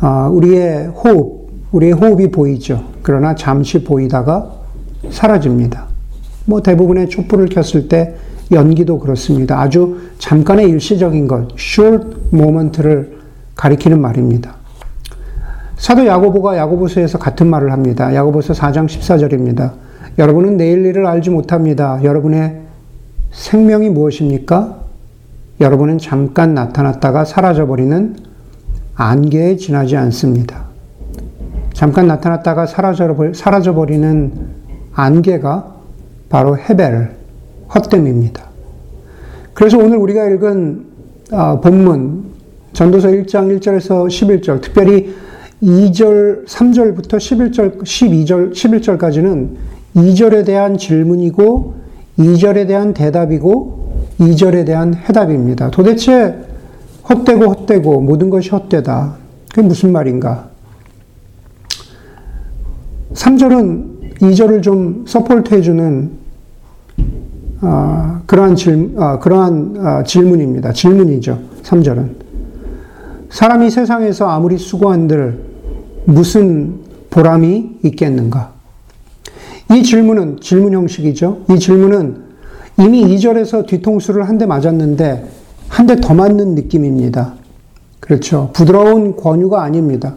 아, 0.00 0.28
우리의 0.30 0.88
호흡, 0.88 1.48
우리의 1.72 1.92
호흡이 1.92 2.30
보이죠. 2.30 2.84
그러나 3.02 3.34
잠시 3.34 3.82
보이다가 3.82 4.52
사라집니다. 5.10 5.86
뭐 6.44 6.62
대부분의 6.62 7.08
촛불을 7.08 7.46
켰을 7.46 7.88
때 7.88 8.14
연기도 8.52 8.98
그렇습니다. 8.98 9.60
아주 9.60 9.98
잠깐의 10.18 10.68
일시적인 10.68 11.26
것, 11.26 11.48
short 11.58 12.16
moment를 12.32 13.18
가리키는 13.56 14.00
말입니다. 14.00 14.54
사도 15.76 16.06
야고보가 16.06 16.56
야고보서에서 16.56 17.18
같은 17.18 17.48
말을 17.48 17.72
합니다. 17.72 18.14
야고보서 18.14 18.52
4장 18.52 18.86
14절입니다. 18.86 19.72
여러분은 20.18 20.56
내일 20.56 20.84
일을 20.84 21.06
알지 21.06 21.30
못합니다. 21.30 22.00
여러분의 22.02 22.60
생명이 23.32 23.90
무엇입니까? 23.90 24.85
여러분은 25.60 25.98
잠깐 25.98 26.54
나타났다가 26.54 27.24
사라져버리는 27.24 28.16
안개에 28.94 29.56
지나지 29.56 29.96
않습니다. 29.96 30.66
잠깐 31.72 32.06
나타났다가 32.06 32.66
사라져버리는 32.66 34.32
안개가 34.92 35.76
바로 36.28 36.58
헤벨, 36.58 37.10
헛됨입니다. 37.74 38.44
그래서 39.54 39.78
오늘 39.78 39.96
우리가 39.96 40.28
읽은 40.28 40.84
아, 41.32 41.60
본문, 41.60 42.24
전도서 42.72 43.08
1장 43.08 43.58
1절에서 43.58 44.06
11절, 44.06 44.60
특별히 44.60 45.14
2절, 45.62 46.46
3절부터 46.46 47.16
11절, 47.16 47.82
12절, 47.82 48.52
11절까지는 48.52 49.48
2절에 49.96 50.44
대한 50.44 50.76
질문이고 50.76 51.74
2절에 52.18 52.68
대한 52.68 52.92
대답이고 52.92 53.85
2절에 54.18 54.64
대한 54.64 54.94
해답입니다. 54.94 55.70
도대체 55.70 56.36
헛되고 57.08 57.44
헛되고 57.44 58.00
모든 58.00 58.30
것이 58.30 58.50
헛되다. 58.50 59.14
그게 59.50 59.62
무슨 59.62 59.92
말인가? 59.92 60.48
3절은 63.14 64.18
2절을 64.18 64.62
좀 64.62 65.04
support 65.06 65.54
해 65.54 65.60
주는 65.60 66.10
아, 67.60 68.20
그러한 68.26 68.56
질, 68.56 68.94
아, 68.98 69.18
그러한 69.18 69.76
아, 69.78 70.02
질문입니다. 70.04 70.72
질문이죠. 70.72 71.38
3절은. 71.62 72.26
사람이 73.30 73.70
세상에서 73.70 74.28
아무리 74.28 74.58
수고한들 74.58 75.40
무슨 76.04 76.80
보람이 77.10 77.78
있겠는가? 77.84 78.52
이 79.72 79.82
질문은 79.82 80.38
질문 80.40 80.74
형식이죠. 80.74 81.42
이 81.50 81.58
질문은 81.58 82.25
이미 82.78 83.02
2절에서 83.04 83.66
뒤통수를 83.66 84.28
한 84.28 84.38
대 84.38 84.46
맞았는데 84.46 85.24
한 85.68 85.86
대 85.86 85.96
더 85.96 86.14
맞는 86.14 86.54
느낌입니다. 86.54 87.34
그렇죠. 88.00 88.50
부드러운 88.52 89.16
권유가 89.16 89.62
아닙니다. 89.62 90.14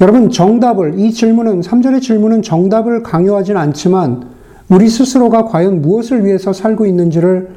여러분, 0.00 0.28
정답을, 0.30 0.98
이 0.98 1.12
질문은, 1.12 1.60
3절의 1.60 2.02
질문은 2.02 2.42
정답을 2.42 3.02
강요하진 3.02 3.56
않지만 3.56 4.24
우리 4.68 4.88
스스로가 4.88 5.44
과연 5.46 5.80
무엇을 5.82 6.24
위해서 6.24 6.52
살고 6.52 6.84
있는지를 6.86 7.48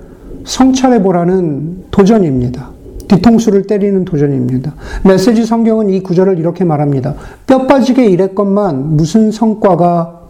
성찰해 0.45 1.01
보라는 1.01 1.85
도전입니다. 1.91 2.69
뒤통수를 3.07 3.63
때리는 3.63 4.05
도전입니다. 4.05 4.73
메시지 5.03 5.45
성경은 5.45 5.89
이 5.89 6.01
구절을 6.03 6.37
이렇게 6.37 6.63
말합니다. 6.63 7.15
뼈 7.47 7.65
빠지게 7.65 8.05
일했건만 8.05 8.95
무슨 8.95 9.31
성과가 9.31 10.21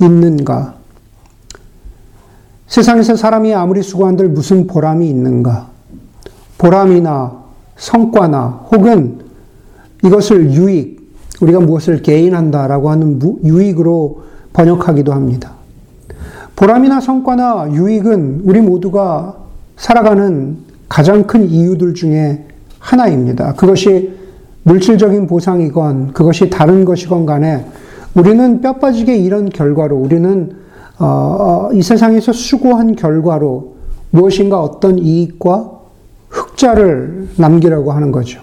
있는가? 0.00 0.75
세상에서 2.66 3.16
사람이 3.16 3.54
아무리 3.54 3.82
수고한들 3.82 4.28
무슨 4.28 4.66
보람이 4.66 5.08
있는가? 5.08 5.68
보람이나 6.58 7.44
성과나 7.76 8.66
혹은 8.72 9.20
이것을 10.04 10.52
유익, 10.52 11.14
우리가 11.40 11.60
무엇을 11.60 12.02
개인한다라고 12.02 12.90
하는 12.90 13.20
유익으로 13.44 14.22
번역하기도 14.52 15.12
합니다. 15.12 15.52
보람이나 16.56 17.00
성과나 17.00 17.72
유익은 17.72 18.42
우리 18.44 18.60
모두가 18.60 19.36
살아가는 19.76 20.56
가장 20.88 21.24
큰 21.24 21.48
이유들 21.48 21.94
중에 21.94 22.46
하나입니다. 22.78 23.54
그것이 23.54 24.16
물질적인 24.62 25.26
보상이건 25.26 26.12
그것이 26.12 26.50
다른 26.50 26.84
것이건 26.84 27.26
간에 27.26 27.66
우리는 28.14 28.60
뼈 28.60 28.74
빠지게 28.74 29.16
일한 29.16 29.50
결과로 29.50 29.96
우리는 29.96 30.56
어, 30.98 31.04
어, 31.06 31.72
이 31.72 31.82
세상에서 31.82 32.32
수고한 32.32 32.96
결과로 32.96 33.76
무엇인가 34.10 34.62
어떤 34.62 34.98
이익과 34.98 35.70
흑자를 36.30 37.28
남기려고 37.36 37.92
하는 37.92 38.12
거죠. 38.12 38.40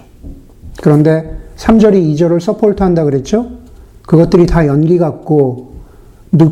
그런데 0.82 1.36
3절이 1.56 2.14
2절을 2.14 2.40
support 2.40 2.82
한다 2.82 3.04
그랬죠? 3.04 3.46
그것들이 4.02 4.46
다 4.46 4.66
연기 4.66 4.98
같고 4.98 5.74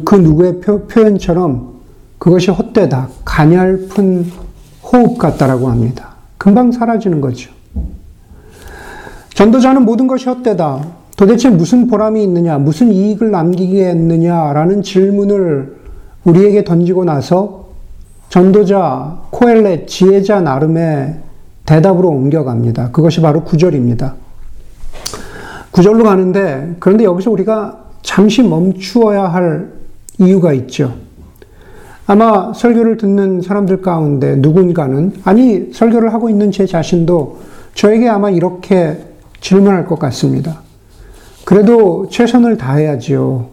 그 0.05 0.15
누구의 0.15 0.61
표, 0.61 0.83
현처럼 0.89 1.73
그것이 2.19 2.51
헛되다. 2.51 3.09
가냘픈 3.25 4.27
호흡 4.83 5.19
같다라고 5.19 5.69
합니다. 5.69 6.15
금방 6.39 6.71
사라지는 6.71 7.21
거죠. 7.21 7.51
전도자는 9.35 9.85
모든 9.85 10.07
것이 10.07 10.29
헛되다. 10.29 10.85
도대체 11.17 11.51
무슨 11.51 11.89
보람이 11.89 12.23
있느냐, 12.23 12.59
무슨 12.59 12.93
이익을 12.93 13.31
남기겠느냐라는 13.31 14.83
질문을 14.83 15.82
우리에게 16.25 16.65
던지고 16.65 17.05
나서 17.05 17.67
전도자, 18.29 19.21
코엘렛, 19.31 19.89
지혜자 19.89 20.41
나름의 20.41 21.17
대답으로 21.67 22.09
옮겨갑니다. 22.09 22.91
그것이 22.91 23.21
바로 23.21 23.45
구절입니다. 23.45 24.15
구절로 25.71 26.05
가는데, 26.05 26.77
그런데 26.79 27.05
여기서 27.05 27.31
우리가 27.31 27.85
잠시 28.03 28.43
멈추어야 28.43 29.25
할 29.25 29.73
이유가 30.19 30.53
있죠. 30.55 30.95
아마 32.07 32.53
설교를 32.53 32.97
듣는 32.97 33.43
사람들 33.43 33.81
가운데 33.83 34.37
누군가는, 34.37 35.13
아니, 35.25 35.71
설교를 35.73 36.13
하고 36.13 36.29
있는 36.29 36.51
제 36.51 36.67
자신도 36.67 37.39
저에게 37.75 38.09
아마 38.09 38.31
이렇게 38.31 38.99
질문할 39.41 39.87
것 39.87 39.99
같습니다. 39.99 40.61
그래도 41.45 42.09
최선을 42.11 42.57
다해야지요. 42.57 43.47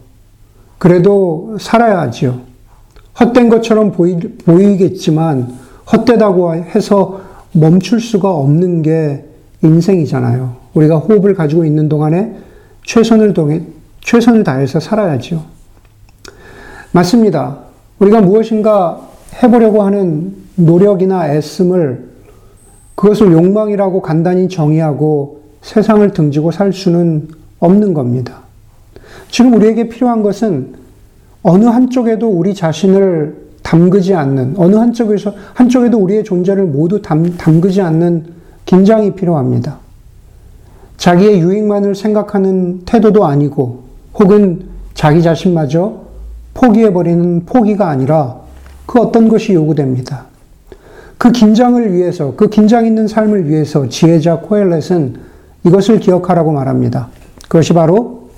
그래도 0.78 1.58
살아야지요. 1.60 2.49
헛된 3.20 3.50
것처럼 3.50 3.92
보이, 3.92 4.18
보이겠지만, 4.18 5.54
헛되다고 5.92 6.56
해서 6.56 7.22
멈출 7.52 8.00
수가 8.00 8.32
없는 8.32 8.82
게 8.82 9.26
인생이잖아요. 9.62 10.56
우리가 10.74 10.98
호흡을 10.98 11.34
가지고 11.34 11.66
있는 11.66 11.90
동안에 11.90 12.36
최선을 12.86 13.34
동해, 13.34 13.62
최선을 14.02 14.44
다해서 14.44 14.80
살아야죠. 14.80 15.44
맞습니다. 16.92 17.60
우리가 18.00 18.22
무엇인가 18.22 19.02
해보려고 19.42 19.84
하는 19.84 20.36
노력이나 20.56 21.34
애씀을 21.34 22.10
그것을 22.96 23.32
욕망이라고 23.32 24.02
간단히 24.02 24.50
정의하고 24.50 25.42
세상을 25.62 26.12
등지고 26.12 26.52
살 26.52 26.74
수는 26.74 27.30
없는 27.60 27.94
겁니다. 27.94 28.42
지금 29.30 29.54
우리에게 29.54 29.90
필요한 29.90 30.24
것은 30.24 30.79
어느 31.44 31.66
한쪽에도 31.66 32.28
우리 32.28 32.54
자신을 32.54 33.50
담그지 33.64 34.14
않는, 34.14 34.56
어느 34.58 34.76
한쪽에서, 34.76 35.34
한쪽에도 35.54 35.98
우리의 35.98 36.24
존재를 36.24 36.66
모두 36.66 37.02
담, 37.02 37.38
담그지 37.38 37.82
않는 37.82 38.26
긴장이 38.66 39.16
필요합니다. 39.16 39.78
자기의 40.98 41.40
유익만을 41.40 41.96
생각하는 41.96 42.82
태도도 42.86 43.26
아니고, 43.26 43.84
혹은 44.16 44.66
자기 44.94 45.22
자신마저 45.22 46.02
포기해버리는 46.54 47.46
포기가 47.46 47.90
아니라 47.90 48.38
그 48.86 49.00
어떤 49.00 49.30
것이 49.30 49.54
요구됩니다. 49.54 50.26
그 51.18 51.32
긴장을 51.32 51.94
위해서, 51.94 52.34
그 52.36 52.50
긴장 52.50 52.86
있는 52.86 53.08
삶을 53.08 53.48
위해서 53.48 53.88
지혜자 53.88 54.40
코엘렛은 54.40 55.16
이것을 55.66 56.00
기억하라고 56.00 56.52
말합니다. 56.52 57.10
그것이 57.44 57.74
바로 57.74 58.30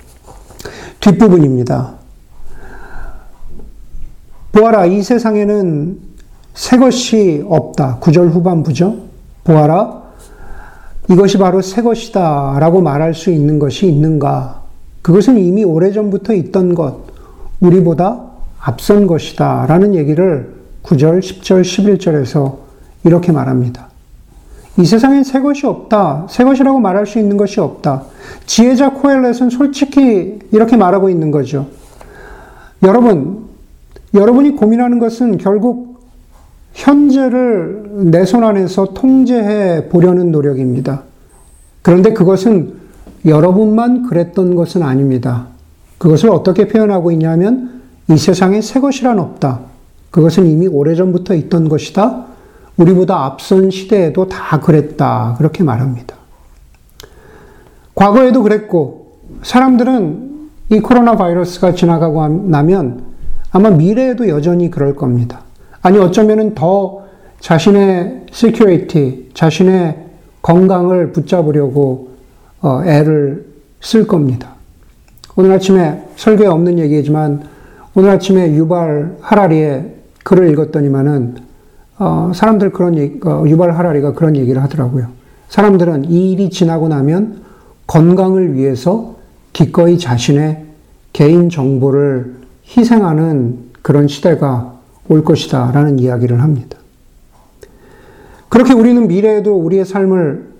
뒷부분입니다. 1.00 2.01
보아라, 4.52 4.86
이 4.86 5.02
세상에는 5.02 5.98
새 6.54 6.76
것이 6.76 7.44
없다. 7.48 7.96
구절 8.00 8.28
후반부죠. 8.28 8.96
보아라, 9.44 10.02
이것이 11.10 11.38
바로 11.38 11.62
새 11.62 11.82
것이다. 11.82 12.58
라고 12.60 12.80
말할 12.80 13.14
수 13.14 13.30
있는 13.30 13.58
것이 13.58 13.86
있는가? 13.86 14.62
그것은 15.02 15.38
이미 15.38 15.64
오래전부터 15.64 16.34
있던 16.34 16.74
것, 16.74 17.00
우리보다 17.60 18.20
앞선 18.60 19.06
것이다. 19.06 19.66
라는 19.66 19.94
얘기를 19.94 20.54
9절, 20.84 21.20
10절, 21.20 21.62
11절에서 21.62 22.56
이렇게 23.04 23.32
말합니다. 23.32 23.88
이 24.78 24.84
세상엔 24.84 25.24
새 25.24 25.40
것이 25.40 25.66
없다. 25.66 26.26
새 26.30 26.44
것이라고 26.44 26.78
말할 26.78 27.06
수 27.06 27.18
있는 27.18 27.36
것이 27.36 27.60
없다. 27.60 28.04
지혜자 28.46 28.94
코엘렛은 28.94 29.50
솔직히 29.50 30.38
이렇게 30.50 30.76
말하고 30.76 31.10
있는 31.10 31.30
거죠. 31.30 31.66
여러분, 32.82 33.51
여러분이 34.14 34.56
고민하는 34.56 34.98
것은 34.98 35.38
결국 35.38 36.00
현재를 36.74 38.10
내 38.10 38.24
손 38.24 38.44
안에서 38.44 38.94
통제해 38.94 39.88
보려는 39.88 40.32
노력입니다. 40.32 41.02
그런데 41.82 42.12
그것은 42.12 42.74
여러분만 43.26 44.08
그랬던 44.08 44.54
것은 44.54 44.82
아닙니다. 44.82 45.46
그것을 45.98 46.30
어떻게 46.30 46.66
표현하고 46.66 47.12
있냐면 47.12 47.82
이 48.10 48.16
세상에 48.16 48.60
새 48.60 48.80
것이란 48.80 49.18
없다. 49.18 49.60
그것은 50.10 50.46
이미 50.46 50.66
오래전부터 50.66 51.34
있던 51.34 51.68
것이다. 51.68 52.26
우리보다 52.76 53.24
앞선 53.24 53.70
시대에도 53.70 54.28
다 54.28 54.60
그랬다. 54.60 55.36
그렇게 55.38 55.62
말합니다. 55.62 56.16
과거에도 57.94 58.42
그랬고, 58.42 59.18
사람들은 59.42 60.30
이 60.70 60.80
코로나 60.80 61.16
바이러스가 61.16 61.74
지나가고 61.74 62.26
나면 62.28 63.11
아마 63.52 63.70
미래에도 63.70 64.28
여전히 64.28 64.70
그럴 64.70 64.96
겁니다. 64.96 65.42
아니, 65.82 65.98
어쩌면은 65.98 66.54
더 66.54 67.02
자신의 67.40 68.26
security, 68.32 69.28
자신의 69.34 69.98
건강을 70.40 71.12
붙잡으려고 71.12 72.12
어, 72.60 72.82
애를 72.84 73.46
쓸 73.80 74.06
겁니다. 74.06 74.54
오늘 75.36 75.52
아침에 75.52 76.02
설교에 76.16 76.46
없는 76.46 76.78
얘기지만 76.78 77.42
오늘 77.94 78.10
아침에 78.10 78.54
유발 78.54 79.16
하라리의 79.20 79.96
글을 80.24 80.50
읽었더니만은 80.50 81.36
어, 81.98 82.32
사람들 82.34 82.70
그런 82.70 82.96
얘기, 82.96 83.20
어, 83.24 83.44
유발 83.46 83.72
하라리가 83.72 84.14
그런 84.14 84.36
얘기를 84.36 84.62
하더라고요. 84.62 85.08
사람들은 85.48 86.10
이 86.10 86.32
일이 86.32 86.48
지나고 86.48 86.88
나면 86.88 87.42
건강을 87.86 88.54
위해서 88.54 89.16
기꺼이 89.52 89.98
자신의 89.98 90.64
개인 91.12 91.50
정보를 91.50 92.41
희생하는 92.76 93.70
그런 93.82 94.08
시대가 94.08 94.74
올 95.08 95.24
것이다 95.24 95.72
라는 95.72 95.98
이야기를 95.98 96.42
합니다. 96.42 96.78
그렇게 98.48 98.72
우리는 98.72 99.08
미래에도 99.08 99.54
우리의 99.54 99.84
삶을 99.84 100.52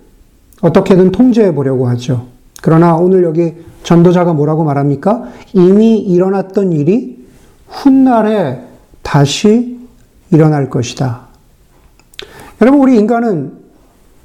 어떻게든 0.61 1.11
통제해 1.11 1.53
보려고 1.53 1.87
하죠. 1.89 2.27
그러나 2.61 2.95
오늘 2.95 3.23
여기 3.23 3.53
전도자가 3.83 4.33
뭐라고 4.33 4.63
말합니까? 4.63 5.25
이미 5.53 5.97
일어났던 5.99 6.71
일이 6.71 7.23
훗날에 7.67 8.63
다시 9.01 9.79
일어날 10.31 10.69
것이다. 10.69 11.27
여러분, 12.61 12.79
우리 12.79 12.97
인간은, 12.97 13.51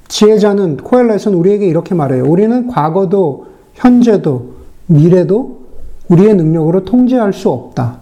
지혜자는, 0.07 0.77
코엘렛은 0.77 1.33
우리에게 1.33 1.67
이렇게 1.67 1.93
말해요. 1.93 2.23
우리는 2.25 2.67
과거도, 2.67 3.47
현재도, 3.73 4.53
미래도 4.87 5.58
우리의 6.09 6.35
능력으로 6.35 6.85
통제할 6.85 7.33
수 7.33 7.49
없다. 7.49 7.99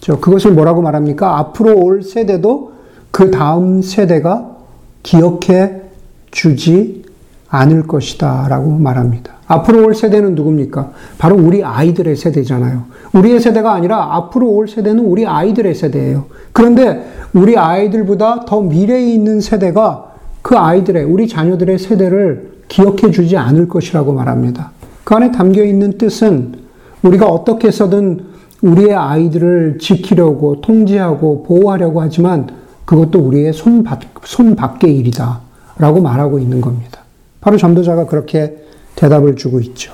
저 0.00 0.18
그것을 0.18 0.52
뭐라고 0.52 0.82
말합니까? 0.82 1.38
앞으로 1.38 1.78
올 1.78 2.02
세대도 2.02 2.72
그 3.10 3.30
다음 3.30 3.82
세대가 3.82 4.56
기억해 5.02 5.82
주지 6.30 7.04
않을 7.48 7.86
것이다. 7.86 8.46
라고 8.48 8.70
말합니다. 8.70 9.34
앞으로 9.46 9.86
올 9.86 9.94
세대는 9.94 10.34
누굽니까? 10.34 10.92
바로 11.18 11.36
우리 11.36 11.62
아이들의 11.62 12.16
세대잖아요. 12.16 12.84
우리의 13.14 13.40
세대가 13.40 13.72
아니라 13.72 14.14
앞으로 14.16 14.48
올 14.48 14.68
세대는 14.68 15.04
우리 15.04 15.26
아이들의 15.26 15.74
세대예요. 15.74 16.24
그런데 16.52 17.06
우리 17.32 17.56
아이들보다 17.56 18.44
더 18.44 18.60
미래에 18.60 19.06
있는 19.12 19.40
세대가 19.40 20.12
그 20.42 20.56
아이들의, 20.56 21.04
우리 21.04 21.28
자녀들의 21.28 21.78
세대를 21.78 22.50
기억해 22.68 23.10
주지 23.10 23.36
않을 23.36 23.68
것이라고 23.68 24.12
말합니다. 24.12 24.72
그 25.04 25.14
안에 25.14 25.30
담겨 25.30 25.64
있는 25.64 25.98
뜻은 25.98 26.65
우리가 27.06 27.26
어떻게 27.26 27.68
해서든 27.68 28.26
우리의 28.62 28.94
아이들을 28.94 29.78
지키려고 29.80 30.60
통제하고 30.60 31.42
보호하려고 31.44 32.00
하지만 32.00 32.48
그것도 32.84 33.18
우리의 33.20 33.52
손, 33.52 33.82
밖, 33.82 34.00
손 34.24 34.56
밖의 34.56 34.96
일이다. 34.96 35.40
라고 35.78 36.00
말하고 36.00 36.38
있는 36.38 36.60
겁니다. 36.60 37.00
바로 37.40 37.58
전도자가 37.58 38.06
그렇게 38.06 38.56
대답을 38.94 39.36
주고 39.36 39.60
있죠. 39.60 39.92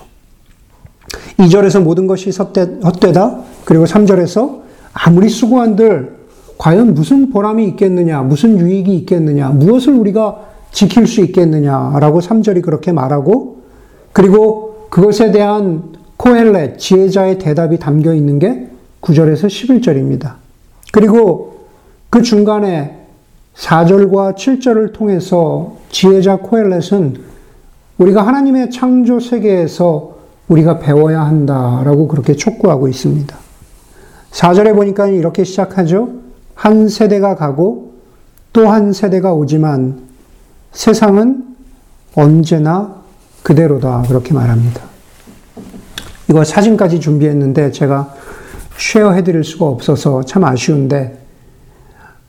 2절에서 1.38 1.82
모든 1.82 2.06
것이 2.06 2.30
헛되 2.30 3.12
다. 3.12 3.40
그리고 3.64 3.84
3절에서 3.84 4.60
아무리 4.92 5.28
수고한들 5.28 6.22
과연 6.56 6.94
무슨 6.94 7.30
보람이 7.30 7.66
있겠느냐, 7.68 8.22
무슨 8.22 8.58
유익이 8.60 8.94
있겠느냐, 8.98 9.48
무엇을 9.48 9.94
우리가 9.94 10.38
지킬 10.70 11.06
수 11.06 11.20
있겠느냐라고 11.22 12.20
3절이 12.20 12.62
그렇게 12.62 12.92
말하고 12.92 13.62
그리고 14.12 14.86
그것에 14.90 15.32
대한 15.32 15.82
코헬렛, 16.22 16.78
지혜자의 16.78 17.40
대답이 17.40 17.80
담겨 17.80 18.14
있는 18.14 18.38
게 18.38 18.68
9절에서 19.00 19.48
11절입니다. 19.48 20.34
그리고 20.92 21.66
그 22.10 22.22
중간에 22.22 23.08
4절과 23.56 24.36
7절을 24.36 24.92
통해서 24.92 25.78
지혜자 25.90 26.36
코헬렛은 26.36 27.16
우리가 27.98 28.24
하나님의 28.24 28.70
창조 28.70 29.18
세계에서 29.18 30.14
우리가 30.46 30.78
배워야 30.78 31.22
한다라고 31.22 32.06
그렇게 32.06 32.34
촉구하고 32.34 32.86
있습니다. 32.86 33.36
4절에 34.30 34.76
보니까 34.76 35.08
이렇게 35.08 35.42
시작하죠. 35.42 36.10
한 36.54 36.88
세대가 36.88 37.34
가고 37.34 37.94
또 38.52 38.68
한 38.68 38.92
세대가 38.92 39.34
오지만 39.34 40.02
세상은 40.70 41.56
언제나 42.14 43.02
그대로다. 43.42 44.04
그렇게 44.06 44.32
말합니다. 44.32 44.91
이거 46.32 46.44
사진까지 46.44 46.98
준비했는데 46.98 47.72
제가 47.72 48.14
share 48.78 49.12
해드릴 49.12 49.44
수가 49.44 49.66
없어서 49.66 50.22
참 50.22 50.44
아쉬운데 50.44 51.18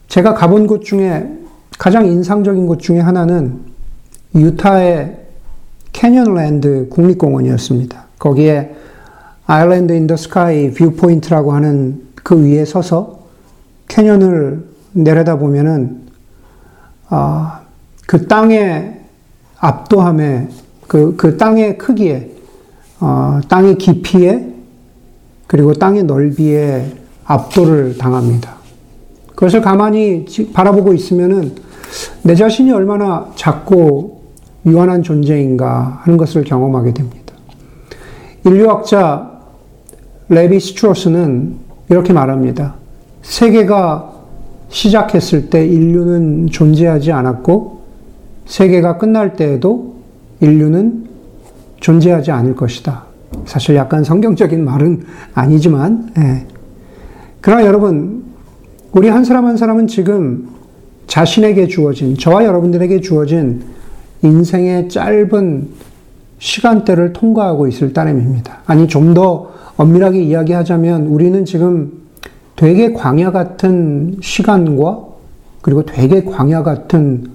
제가 0.09 0.33
가본 0.33 0.67
곳 0.67 0.83
중에 0.83 1.25
가장 1.79 2.05
인상적인 2.05 2.67
곳 2.67 2.81
중에 2.81 2.99
하나는 2.99 3.61
유타의 4.35 5.19
캐년랜드 5.93 6.89
국립공원이었습니다. 6.89 8.03
거기에 8.19 8.75
Island 9.45 9.93
in 9.93 10.03
the 10.03 10.17
Sky 10.17 10.73
viewpoint라고 10.73 11.53
하는 11.53 12.01
그 12.15 12.43
위에 12.43 12.65
서서 12.65 13.19
canyon을 13.87 14.65
내려다 14.91 15.37
보면은 15.37 16.01
아, 17.07 17.61
그 18.05 18.27
땅의 18.27 18.99
압도함에 19.59 20.49
그, 20.89 21.15
그 21.15 21.37
땅의 21.37 21.77
크기에 21.77 22.32
어, 23.05 23.41
땅의 23.49 23.79
깊이에 23.79 24.47
그리고 25.45 25.73
땅의 25.73 26.03
넓이에 26.05 26.89
압도를 27.25 27.97
당합니다. 27.97 28.55
그것을 29.35 29.61
가만히 29.61 30.25
바라보고 30.53 30.93
있으면은 30.93 31.51
내 32.21 32.33
자신이 32.33 32.71
얼마나 32.71 33.29
작고 33.35 34.21
유한한 34.65 35.03
존재인가 35.03 35.99
하는 36.03 36.17
것을 36.17 36.45
경험하게 36.45 36.93
됩니다. 36.93 37.33
인류학자 38.45 39.31
레비 40.29 40.61
스트로스는 40.61 41.55
이렇게 41.89 42.13
말합니다. 42.13 42.75
세계가 43.21 44.13
시작했을 44.69 45.49
때 45.49 45.65
인류는 45.65 46.47
존재하지 46.51 47.11
않았고 47.11 47.81
세계가 48.45 48.97
끝날 48.97 49.35
때에도 49.35 49.95
인류는 50.39 51.12
존재하지 51.83 52.31
않을 52.31 52.55
것이다. 52.55 53.03
사실 53.45 53.75
약간 53.75 54.03
성경적인 54.03 54.63
말은 54.63 55.03
아니지만, 55.33 56.13
예. 56.17 56.45
그러나 57.41 57.65
여러분, 57.65 58.23
우리 58.93 59.09
한 59.09 59.25
사람 59.25 59.45
한 59.45 59.57
사람은 59.57 59.87
지금 59.87 60.47
자신에게 61.07 61.67
주어진, 61.67 62.17
저와 62.17 62.45
여러분들에게 62.45 63.01
주어진 63.01 63.63
인생의 64.21 64.87
짧은 64.87 65.69
시간대를 66.39 67.11
통과하고 67.11 67.67
있을 67.67 67.91
따름입니다. 67.91 68.59
아니, 68.65 68.87
좀 68.87 69.13
더 69.13 69.51
엄밀하게 69.75 70.21
이야기하자면 70.21 71.07
우리는 71.07 71.43
지금 71.43 71.91
되게 72.55 72.93
광야 72.93 73.31
같은 73.31 74.17
시간과 74.21 75.03
그리고 75.61 75.83
되게 75.83 76.23
광야 76.23 76.63
같은 76.63 77.31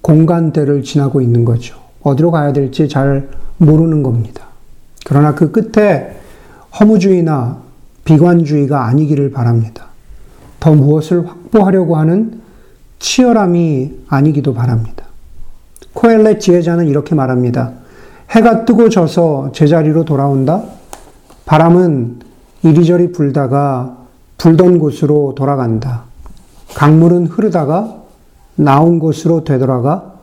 공간대를 0.00 0.82
지나고 0.82 1.20
있는 1.20 1.44
거죠. 1.44 1.87
어디로 2.02 2.30
가야 2.30 2.52
될지 2.52 2.88
잘 2.88 3.28
모르는 3.58 4.02
겁니다. 4.02 4.44
그러나 5.04 5.34
그 5.34 5.50
끝에 5.50 6.16
허무주의나 6.78 7.58
비관주의가 8.04 8.86
아니기를 8.86 9.30
바랍니다. 9.30 9.86
더 10.60 10.74
무엇을 10.74 11.26
확보하려고 11.26 11.96
하는 11.96 12.40
치열함이 12.98 14.04
아니기도 14.08 14.54
바랍니다. 14.54 15.04
코엘렛 15.94 16.40
지혜자는 16.40 16.88
이렇게 16.88 17.14
말합니다. 17.14 17.72
해가 18.30 18.64
뜨고 18.64 18.88
져서 18.88 19.52
제자리로 19.52 20.04
돌아온다? 20.04 20.62
바람은 21.46 22.20
이리저리 22.62 23.12
불다가 23.12 23.96
불던 24.36 24.78
곳으로 24.78 25.34
돌아간다. 25.36 26.04
강물은 26.74 27.26
흐르다가 27.26 28.02
나온 28.56 28.98
곳으로 28.98 29.44
되돌아가 29.44 30.17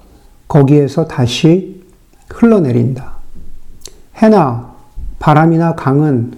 거기에서 0.48 1.08
다시 1.08 1.84
흘러내린다. 2.30 3.14
해나 4.18 4.74
바람이나 5.20 5.76
강은 5.76 6.34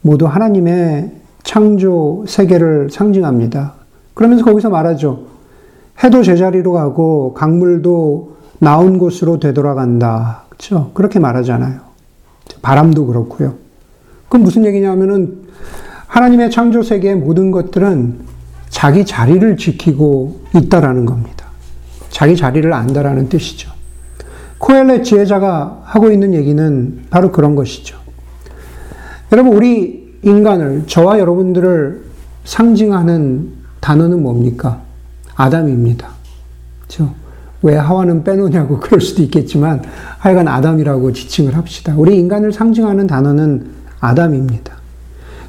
모두 0.00 0.26
하나님의 0.26 1.12
창조 1.42 2.24
세계를 2.26 2.90
상징합니다. 2.90 3.74
그러면서 4.14 4.44
거기서 4.44 4.70
말하죠. 4.70 5.26
해도 6.02 6.22
제자리로 6.22 6.72
가고 6.72 7.34
강물도 7.34 8.36
나온 8.58 8.98
곳으로 8.98 9.38
되돌아간다. 9.38 10.44
그렇죠? 10.48 10.90
그렇게 10.94 11.18
말하잖아요. 11.18 11.80
바람도 12.62 13.06
그렇고요. 13.06 13.54
그럼 14.28 14.44
무슨 14.44 14.64
얘기냐면은 14.64 15.44
하나님의 16.06 16.50
창조 16.50 16.82
세계의 16.82 17.16
모든 17.16 17.50
것들은 17.50 18.20
자기 18.68 19.04
자리를 19.04 19.56
지키고 19.56 20.40
있다라는 20.54 21.06
겁니다. 21.06 21.43
자기 22.14 22.36
자리를 22.36 22.72
안다라는 22.72 23.28
뜻이죠. 23.28 23.72
코엘렛 24.58 25.02
지혜자가 25.02 25.82
하고 25.84 26.12
있는 26.12 26.32
얘기는 26.32 27.06
바로 27.10 27.32
그런 27.32 27.56
것이죠. 27.56 27.98
여러분, 29.32 29.52
우리 29.52 30.16
인간을, 30.22 30.84
저와 30.86 31.18
여러분들을 31.18 32.04
상징하는 32.44 33.50
단어는 33.80 34.22
뭡니까? 34.22 34.80
아담입니다. 35.34 36.08
그렇죠? 36.82 37.12
왜 37.62 37.74
하와는 37.74 38.22
빼놓냐고 38.22 38.78
그럴 38.80 39.00
수도 39.00 39.20
있겠지만 39.24 39.82
하여간 40.18 40.46
아담이라고 40.46 41.12
지칭을 41.12 41.56
합시다. 41.56 41.94
우리 41.96 42.16
인간을 42.16 42.52
상징하는 42.52 43.08
단어는 43.08 43.66
아담입니다. 43.98 44.72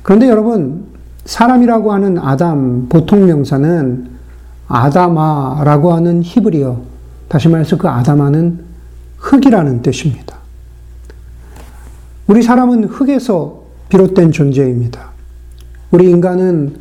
그런데 0.02 0.28
여러분, 0.28 0.88
사람이라고 1.26 1.94
하는 1.94 2.18
아담, 2.18 2.90
보통 2.90 3.28
명사는 3.28 4.15
아다마라고 4.68 5.94
하는 5.94 6.22
히브리어, 6.24 6.82
다시 7.28 7.50
말해서 7.50 7.78
그 7.78 7.88
아다마는 7.88 8.64
흙이라는 9.18 9.82
뜻입니다. 9.82 10.38
우리 12.28 12.42
사람은 12.42 12.86
흙에서 12.86 13.64
비롯된 13.90 14.32
존재입니다. 14.32 15.12
우리 15.92 16.10
인간은 16.10 16.78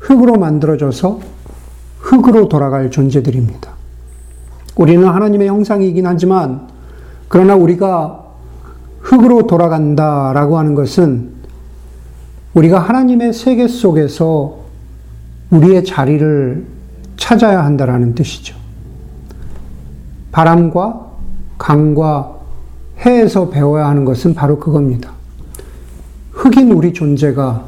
흙으로 0.00 0.38
만들어져서 0.38 1.20
흙으로 2.00 2.48
돌아갈 2.48 2.90
존재들입니다. 2.90 3.70
우리는 4.76 5.06
하나님의 5.06 5.48
형상이긴 5.48 6.06
하지만, 6.06 6.68
그러나 7.28 7.54
우리가 7.54 8.24
흙으로 9.00 9.46
돌아간다라고 9.46 10.58
하는 10.58 10.74
것은 10.74 11.30
우리가 12.54 12.78
하나님의 12.80 13.32
세계 13.32 13.68
속에서 13.68 14.58
우리의 15.50 15.84
자리를 15.84 16.77
찾아야 17.18 17.62
한다라는 17.62 18.14
뜻이죠. 18.14 18.56
바람과 20.32 21.06
강과 21.58 22.38
해에서 23.00 23.50
배워야 23.50 23.86
하는 23.86 24.06
것은 24.06 24.34
바로 24.34 24.58
그겁니다. 24.58 25.10
흑인 26.32 26.72
우리 26.72 26.94
존재가 26.94 27.64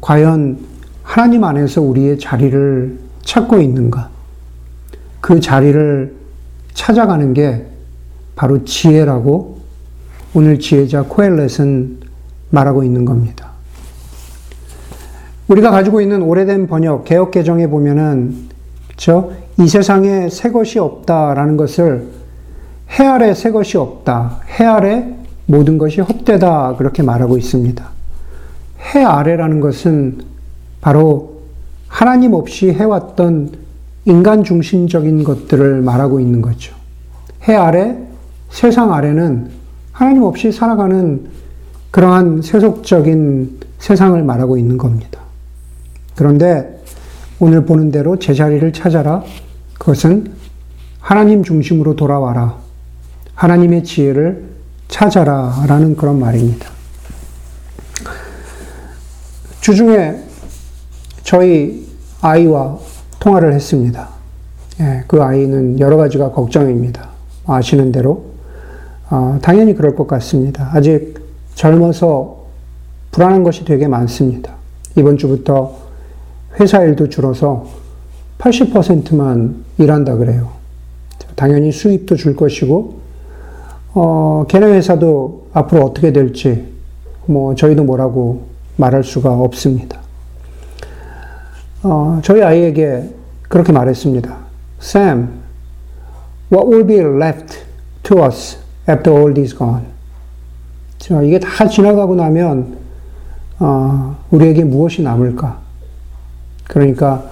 과연 0.00 0.58
하나님 1.04 1.44
안에서 1.44 1.82
우리의 1.82 2.18
자리를 2.18 2.98
찾고 3.22 3.60
있는가? 3.60 4.08
그 5.20 5.38
자리를 5.38 6.16
찾아가는 6.72 7.34
게 7.34 7.66
바로 8.34 8.64
지혜라고 8.64 9.60
오늘 10.34 10.58
지혜자 10.58 11.02
코엘렛은 11.02 12.00
말하고 12.50 12.82
있는 12.82 13.04
겁니다. 13.04 13.50
우리가 15.48 15.70
가지고 15.70 16.00
있는 16.00 16.22
오래된 16.22 16.68
번역, 16.68 17.04
개혁 17.04 17.32
개정에 17.32 17.66
보면은, 17.66 18.49
그쵸? 19.00 19.32
이 19.58 19.66
세상에 19.66 20.28
새 20.28 20.50
것이 20.50 20.78
없다라는 20.78 21.56
것을 21.56 22.08
해 22.98 23.06
아래 23.06 23.32
새 23.32 23.50
것이 23.50 23.78
없다. 23.78 24.42
해 24.60 24.64
아래 24.66 25.16
모든 25.46 25.78
것이 25.78 26.02
헛되다. 26.02 26.76
그렇게 26.76 27.02
말하고 27.02 27.38
있습니다. 27.38 27.82
해 28.94 29.02
아래라는 29.02 29.60
것은 29.60 30.20
바로 30.82 31.40
하나님 31.88 32.34
없이 32.34 32.72
해왔던 32.72 33.52
인간 34.04 34.44
중심적인 34.44 35.24
것들을 35.24 35.80
말하고 35.80 36.20
있는 36.20 36.42
거죠. 36.42 36.74
해 37.48 37.54
아래, 37.54 37.96
세상 38.50 38.92
아래는 38.92 39.50
하나님 39.92 40.24
없이 40.24 40.52
살아가는 40.52 41.26
그러한 41.90 42.42
세속적인 42.42 43.60
세상을 43.78 44.22
말하고 44.22 44.58
있는 44.58 44.76
겁니다. 44.76 45.20
그런데 46.16 46.79
오늘 47.42 47.64
보는 47.64 47.90
대로 47.90 48.18
제자리를 48.18 48.70
찾아라. 48.74 49.24
그것은 49.78 50.30
하나님 51.00 51.42
중심으로 51.42 51.96
돌아와라. 51.96 52.58
하나님의 53.34 53.82
지혜를 53.82 54.44
찾아라. 54.88 55.64
라는 55.66 55.96
그런 55.96 56.20
말입니다. 56.20 56.68
주중에 59.62 60.18
저희 61.22 61.86
아이와 62.20 62.78
통화를 63.18 63.54
했습니다. 63.54 64.10
예, 64.80 65.04
그 65.06 65.22
아이는 65.22 65.80
여러 65.80 65.96
가지가 65.96 66.32
걱정입니다. 66.32 67.08
아시는 67.46 67.90
대로. 67.90 68.24
어, 69.08 69.38
당연히 69.40 69.74
그럴 69.74 69.96
것 69.96 70.06
같습니다. 70.06 70.70
아직 70.74 71.14
젊어서 71.54 72.44
불안한 73.12 73.44
것이 73.44 73.64
되게 73.64 73.88
많습니다. 73.88 74.52
이번 74.96 75.16
주부터 75.16 75.89
회사 76.58 76.82
일도 76.82 77.08
줄어서 77.08 77.66
80%만 78.38 79.64
일한다 79.78 80.16
그래요. 80.16 80.50
당연히 81.36 81.70
수입도 81.70 82.16
줄 82.16 82.34
것이고, 82.34 83.00
어, 83.94 84.44
걔네 84.48 84.66
회사도 84.66 85.48
앞으로 85.52 85.84
어떻게 85.84 86.12
될지, 86.12 86.66
뭐, 87.26 87.54
저희도 87.54 87.84
뭐라고 87.84 88.46
말할 88.76 89.04
수가 89.04 89.32
없습니다. 89.32 90.00
어, 91.82 92.20
저희 92.22 92.42
아이에게 92.42 93.08
그렇게 93.48 93.72
말했습니다. 93.72 94.36
Sam, 94.80 95.28
what 96.52 96.68
will 96.68 96.86
be 96.86 96.98
left 96.98 97.58
to 98.02 98.24
us 98.24 98.58
after 98.88 99.16
all 99.16 99.34
this 99.34 99.56
gone? 99.56 99.84
이게 101.26 101.38
다 101.38 101.66
지나가고 101.66 102.14
나면, 102.14 102.76
어, 103.58 104.16
우리에게 104.30 104.64
무엇이 104.64 105.02
남을까? 105.02 105.69
그러니까, 106.70 107.24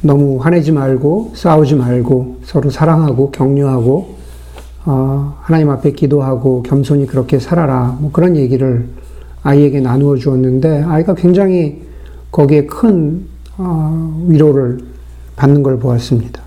너무 0.00 0.38
화내지 0.40 0.72
말고, 0.72 1.32
싸우지 1.34 1.74
말고, 1.74 2.38
서로 2.42 2.70
사랑하고, 2.70 3.30
격려하고, 3.30 4.16
어, 4.86 5.36
하나님 5.42 5.68
앞에 5.68 5.92
기도하고, 5.92 6.62
겸손히 6.62 7.06
그렇게 7.06 7.38
살아라. 7.38 7.98
뭐 8.00 8.10
그런 8.10 8.34
얘기를 8.34 8.88
아이에게 9.42 9.80
나누어 9.80 10.16
주었는데, 10.16 10.84
아이가 10.84 11.14
굉장히 11.14 11.82
거기에 12.32 12.64
큰 12.64 13.26
어, 13.58 14.24
위로를 14.26 14.78
받는 15.36 15.62
걸 15.62 15.78
보았습니다. 15.78 16.40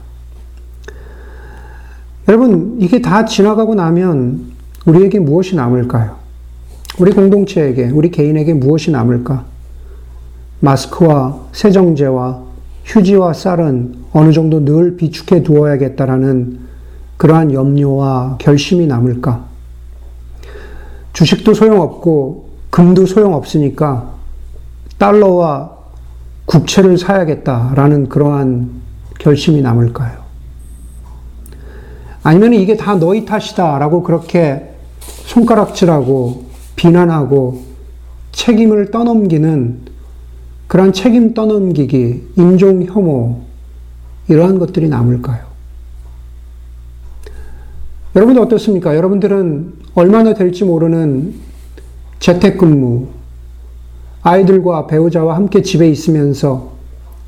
여러분, 2.28 2.78
이게 2.80 3.02
다 3.02 3.26
지나가고 3.26 3.76
나면 3.76 4.52
우리에게 4.88 5.20
무엇이 5.20 5.56
남을까요? 5.56 6.16
우리 7.00 7.12
공동체에게, 7.12 7.90
우리 7.90 8.10
개인에게 8.10 8.56
무엇이 8.56 8.90
남을까? 8.90 9.51
마스크와 10.62 11.40
세정제와 11.52 12.42
휴지와 12.86 13.34
쌀은 13.34 13.96
어느 14.14 14.32
정도 14.32 14.64
늘 14.64 14.96
비축해 14.96 15.44
두어야겠다라는 15.44 16.60
그러한 17.18 17.54
염려와 17.54 18.38
결심이 18.40 18.88
남을까? 18.88 19.46
주식도 21.14 21.54
소용없고 21.54 22.50
금도 22.70 23.06
소용없으니까 23.06 24.12
달러와 24.98 25.78
국채를 26.46 26.98
사야겠다라는 26.98 28.10
그러한 28.10 28.70
결심이 29.20 29.62
남을까요? 29.62 30.22
아니면 32.24 32.54
이게 32.54 32.78
다 32.78 32.96
너희 32.96 33.26
탓이다라고 33.26 34.04
그렇게 34.04 34.76
손가락질하고 35.00 36.46
비난하고 36.76 37.64
책임을 38.32 38.92
떠넘기는 38.92 39.91
그러한 40.72 40.94
책임 40.94 41.34
떠넘기기, 41.34 42.30
인종 42.38 42.82
혐오, 42.84 43.42
이러한 44.30 44.58
것들이 44.58 44.88
남을까요? 44.88 45.44
여러분들 48.16 48.42
어떻습니까? 48.42 48.96
여러분들은 48.96 49.74
얼마나 49.96 50.34
될지 50.34 50.64
모르는 50.64 51.34
재택근무, 52.20 53.10
아이들과 54.22 54.88
배우자와 54.88 55.36
함께 55.36 55.62
집에 55.62 55.90
있으면서 55.90 56.72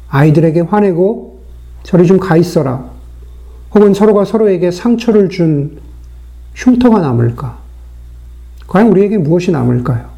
아이들에게 0.08 0.62
화내고 0.62 1.41
저리 1.84 2.08
좀 2.08 2.19
가 2.19 2.38
있어라. 2.38 2.91
혹은 3.75 3.93
서로가 3.93 4.23
서로에게 4.23 4.71
상처를 4.71 5.27
준 5.27 5.82
흉터가 6.56 7.01
남을까? 7.01 7.58
과연 8.67 8.88
우리에게 8.88 9.17
무엇이 9.17 9.51
남을까요? 9.51 10.12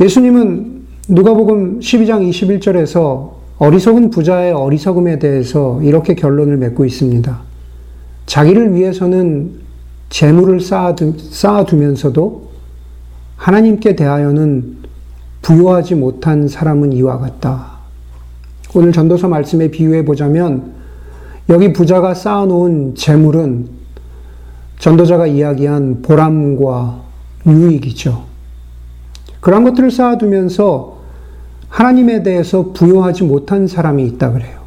예수님은 0.00 0.82
누가복음 1.08 1.80
12장 1.80 2.28
21절에서 2.30 3.32
어리석은 3.58 4.10
부자의 4.10 4.52
어리석음에 4.52 5.18
대해서 5.18 5.82
이렇게 5.82 6.14
결론을 6.14 6.56
맺고 6.56 6.84
있습니다. 6.84 7.40
자기를 8.26 8.74
위해서는 8.74 9.54
재물을 10.08 10.60
쌓아두면서도 10.60 12.48
하나님께 13.36 13.96
대하여는 13.96 14.76
부여하지 15.42 15.96
못한 15.96 16.46
사람은 16.46 16.92
이와 16.92 17.18
같다. 17.18 17.78
오늘 18.76 18.92
전도서 18.92 19.26
말씀에 19.26 19.72
비유해 19.72 20.04
보자면 20.04 20.74
여기 21.48 21.72
부자가 21.72 22.14
쌓아놓은 22.14 22.94
재물은 22.94 23.68
전도자가 24.78 25.26
이야기한 25.26 26.02
보람과 26.02 27.00
유익이죠. 27.46 28.27
그런 29.40 29.64
것들을 29.64 29.90
쌓아두면서 29.90 30.98
하나님에 31.68 32.22
대해서 32.22 32.72
부여하지 32.72 33.24
못한 33.24 33.66
사람이 33.66 34.06
있다 34.06 34.32
그래요. 34.32 34.58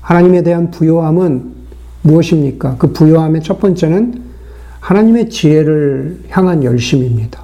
하나님에 0.00 0.42
대한 0.42 0.70
부여함은 0.70 1.54
무엇입니까? 2.02 2.76
그 2.78 2.92
부여함의 2.92 3.42
첫 3.42 3.60
번째는 3.60 4.22
하나님의 4.80 5.30
지혜를 5.30 6.24
향한 6.28 6.62
열심입니다. 6.62 7.42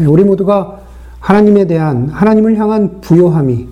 예, 0.00 0.04
우리 0.04 0.24
모두가 0.24 0.80
하나님에 1.20 1.66
대한, 1.66 2.08
하나님을 2.08 2.58
향한 2.58 3.00
부여함이 3.00 3.68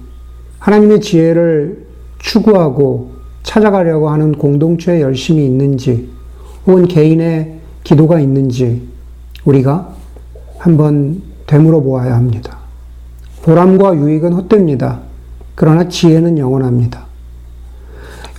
하나님의 0.60 1.00
지혜를 1.00 1.86
추구하고 2.18 3.10
찾아가려고 3.42 4.08
하는 4.08 4.32
공동체의 4.32 5.02
열심이 5.02 5.44
있는지, 5.44 6.08
혹은 6.64 6.86
개인의 6.86 7.58
기도가 7.82 8.20
있는지, 8.20 8.82
우리가 9.44 9.92
한번 10.58 11.20
되물어 11.46 11.80
보아야 11.80 12.14
합니다. 12.14 12.58
보람과 13.42 13.96
유익은 13.96 14.32
헛됩니다. 14.32 15.00
그러나 15.54 15.88
지혜는 15.88 16.38
영원합니다. 16.38 17.06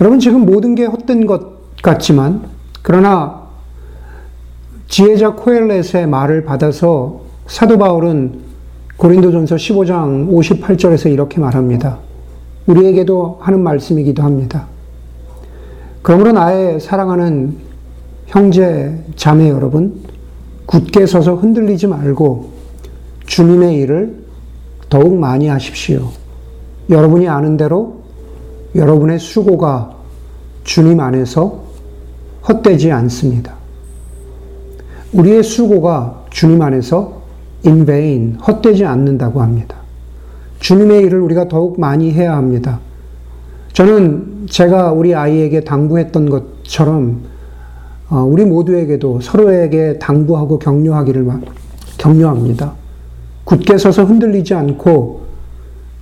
여러분 0.00 0.18
지금 0.18 0.44
모든 0.44 0.74
게 0.74 0.86
헛된 0.86 1.26
것 1.26 1.82
같지만 1.82 2.42
그러나 2.82 3.42
지혜자 4.88 5.34
코엘렛의 5.34 6.06
말을 6.06 6.44
받아서 6.44 7.22
사도 7.46 7.78
바울은 7.78 8.40
고린도전서 8.96 9.56
15장 9.56 10.30
58절에서 10.30 11.12
이렇게 11.12 11.40
말합니다. 11.40 11.98
우리에게도 12.66 13.38
하는 13.40 13.62
말씀이기도 13.62 14.22
합니다. 14.22 14.66
그러므로 16.02 16.32
나의 16.32 16.80
사랑하는 16.80 17.56
형제, 18.26 19.04
자매 19.16 19.48
여러분, 19.50 20.00
굳게 20.66 21.06
서서 21.06 21.34
흔들리지 21.34 21.86
말고 21.86 22.53
주님의 23.34 23.78
일을 23.78 24.14
더욱 24.88 25.18
많이 25.18 25.48
하십시오. 25.48 26.10
여러분이 26.88 27.26
아는 27.26 27.56
대로 27.56 27.96
여러분의 28.76 29.18
수고가 29.18 29.96
주님 30.62 31.00
안에서 31.00 31.64
헛되지 32.46 32.92
않습니다. 32.92 33.54
우리의 35.12 35.42
수고가 35.42 36.26
주님 36.30 36.62
안에서 36.62 37.22
in 37.66 37.84
vain, 37.84 38.36
헛되지 38.36 38.84
않는다고 38.84 39.42
합니다. 39.42 39.78
주님의 40.60 41.02
일을 41.02 41.18
우리가 41.18 41.48
더욱 41.48 41.80
많이 41.80 42.12
해야 42.12 42.36
합니다. 42.36 42.78
저는 43.72 44.46
제가 44.48 44.92
우리 44.92 45.12
아이에게 45.12 45.64
당부했던 45.64 46.30
것처럼 46.30 47.22
어, 48.10 48.20
우리 48.20 48.44
모두에게도 48.44 49.22
서로에게 49.22 49.98
당부하고 49.98 50.60
격려하기를 50.60 51.26
격려합니다. 51.98 52.83
굳게 53.44 53.78
서서 53.78 54.04
흔들리지 54.04 54.54
않고 54.54 55.24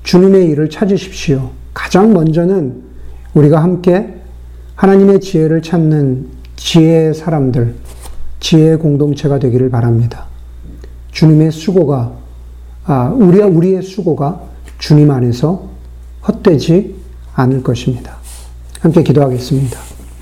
주님의 0.04 0.46
일을 0.50 0.70
찾으십시오. 0.70 1.50
가장 1.74 2.12
먼저는 2.12 2.82
우리가 3.34 3.62
함께 3.62 4.14
하나님의 4.74 5.20
지혜를 5.20 5.62
찾는 5.62 6.28
지혜의 6.56 7.14
사람들, 7.14 7.74
지혜의 8.40 8.78
공동체가 8.78 9.38
되기를 9.38 9.70
바랍니다. 9.70 10.26
주님의 11.12 11.52
수고가, 11.52 12.12
아, 12.84 13.14
우리, 13.16 13.40
우리의 13.40 13.82
수고가 13.82 14.42
주님 14.78 15.10
안에서 15.10 15.68
헛되지 16.26 16.96
않을 17.34 17.62
것입니다. 17.62 18.16
함께 18.80 19.02
기도하겠습니다. 19.02 19.91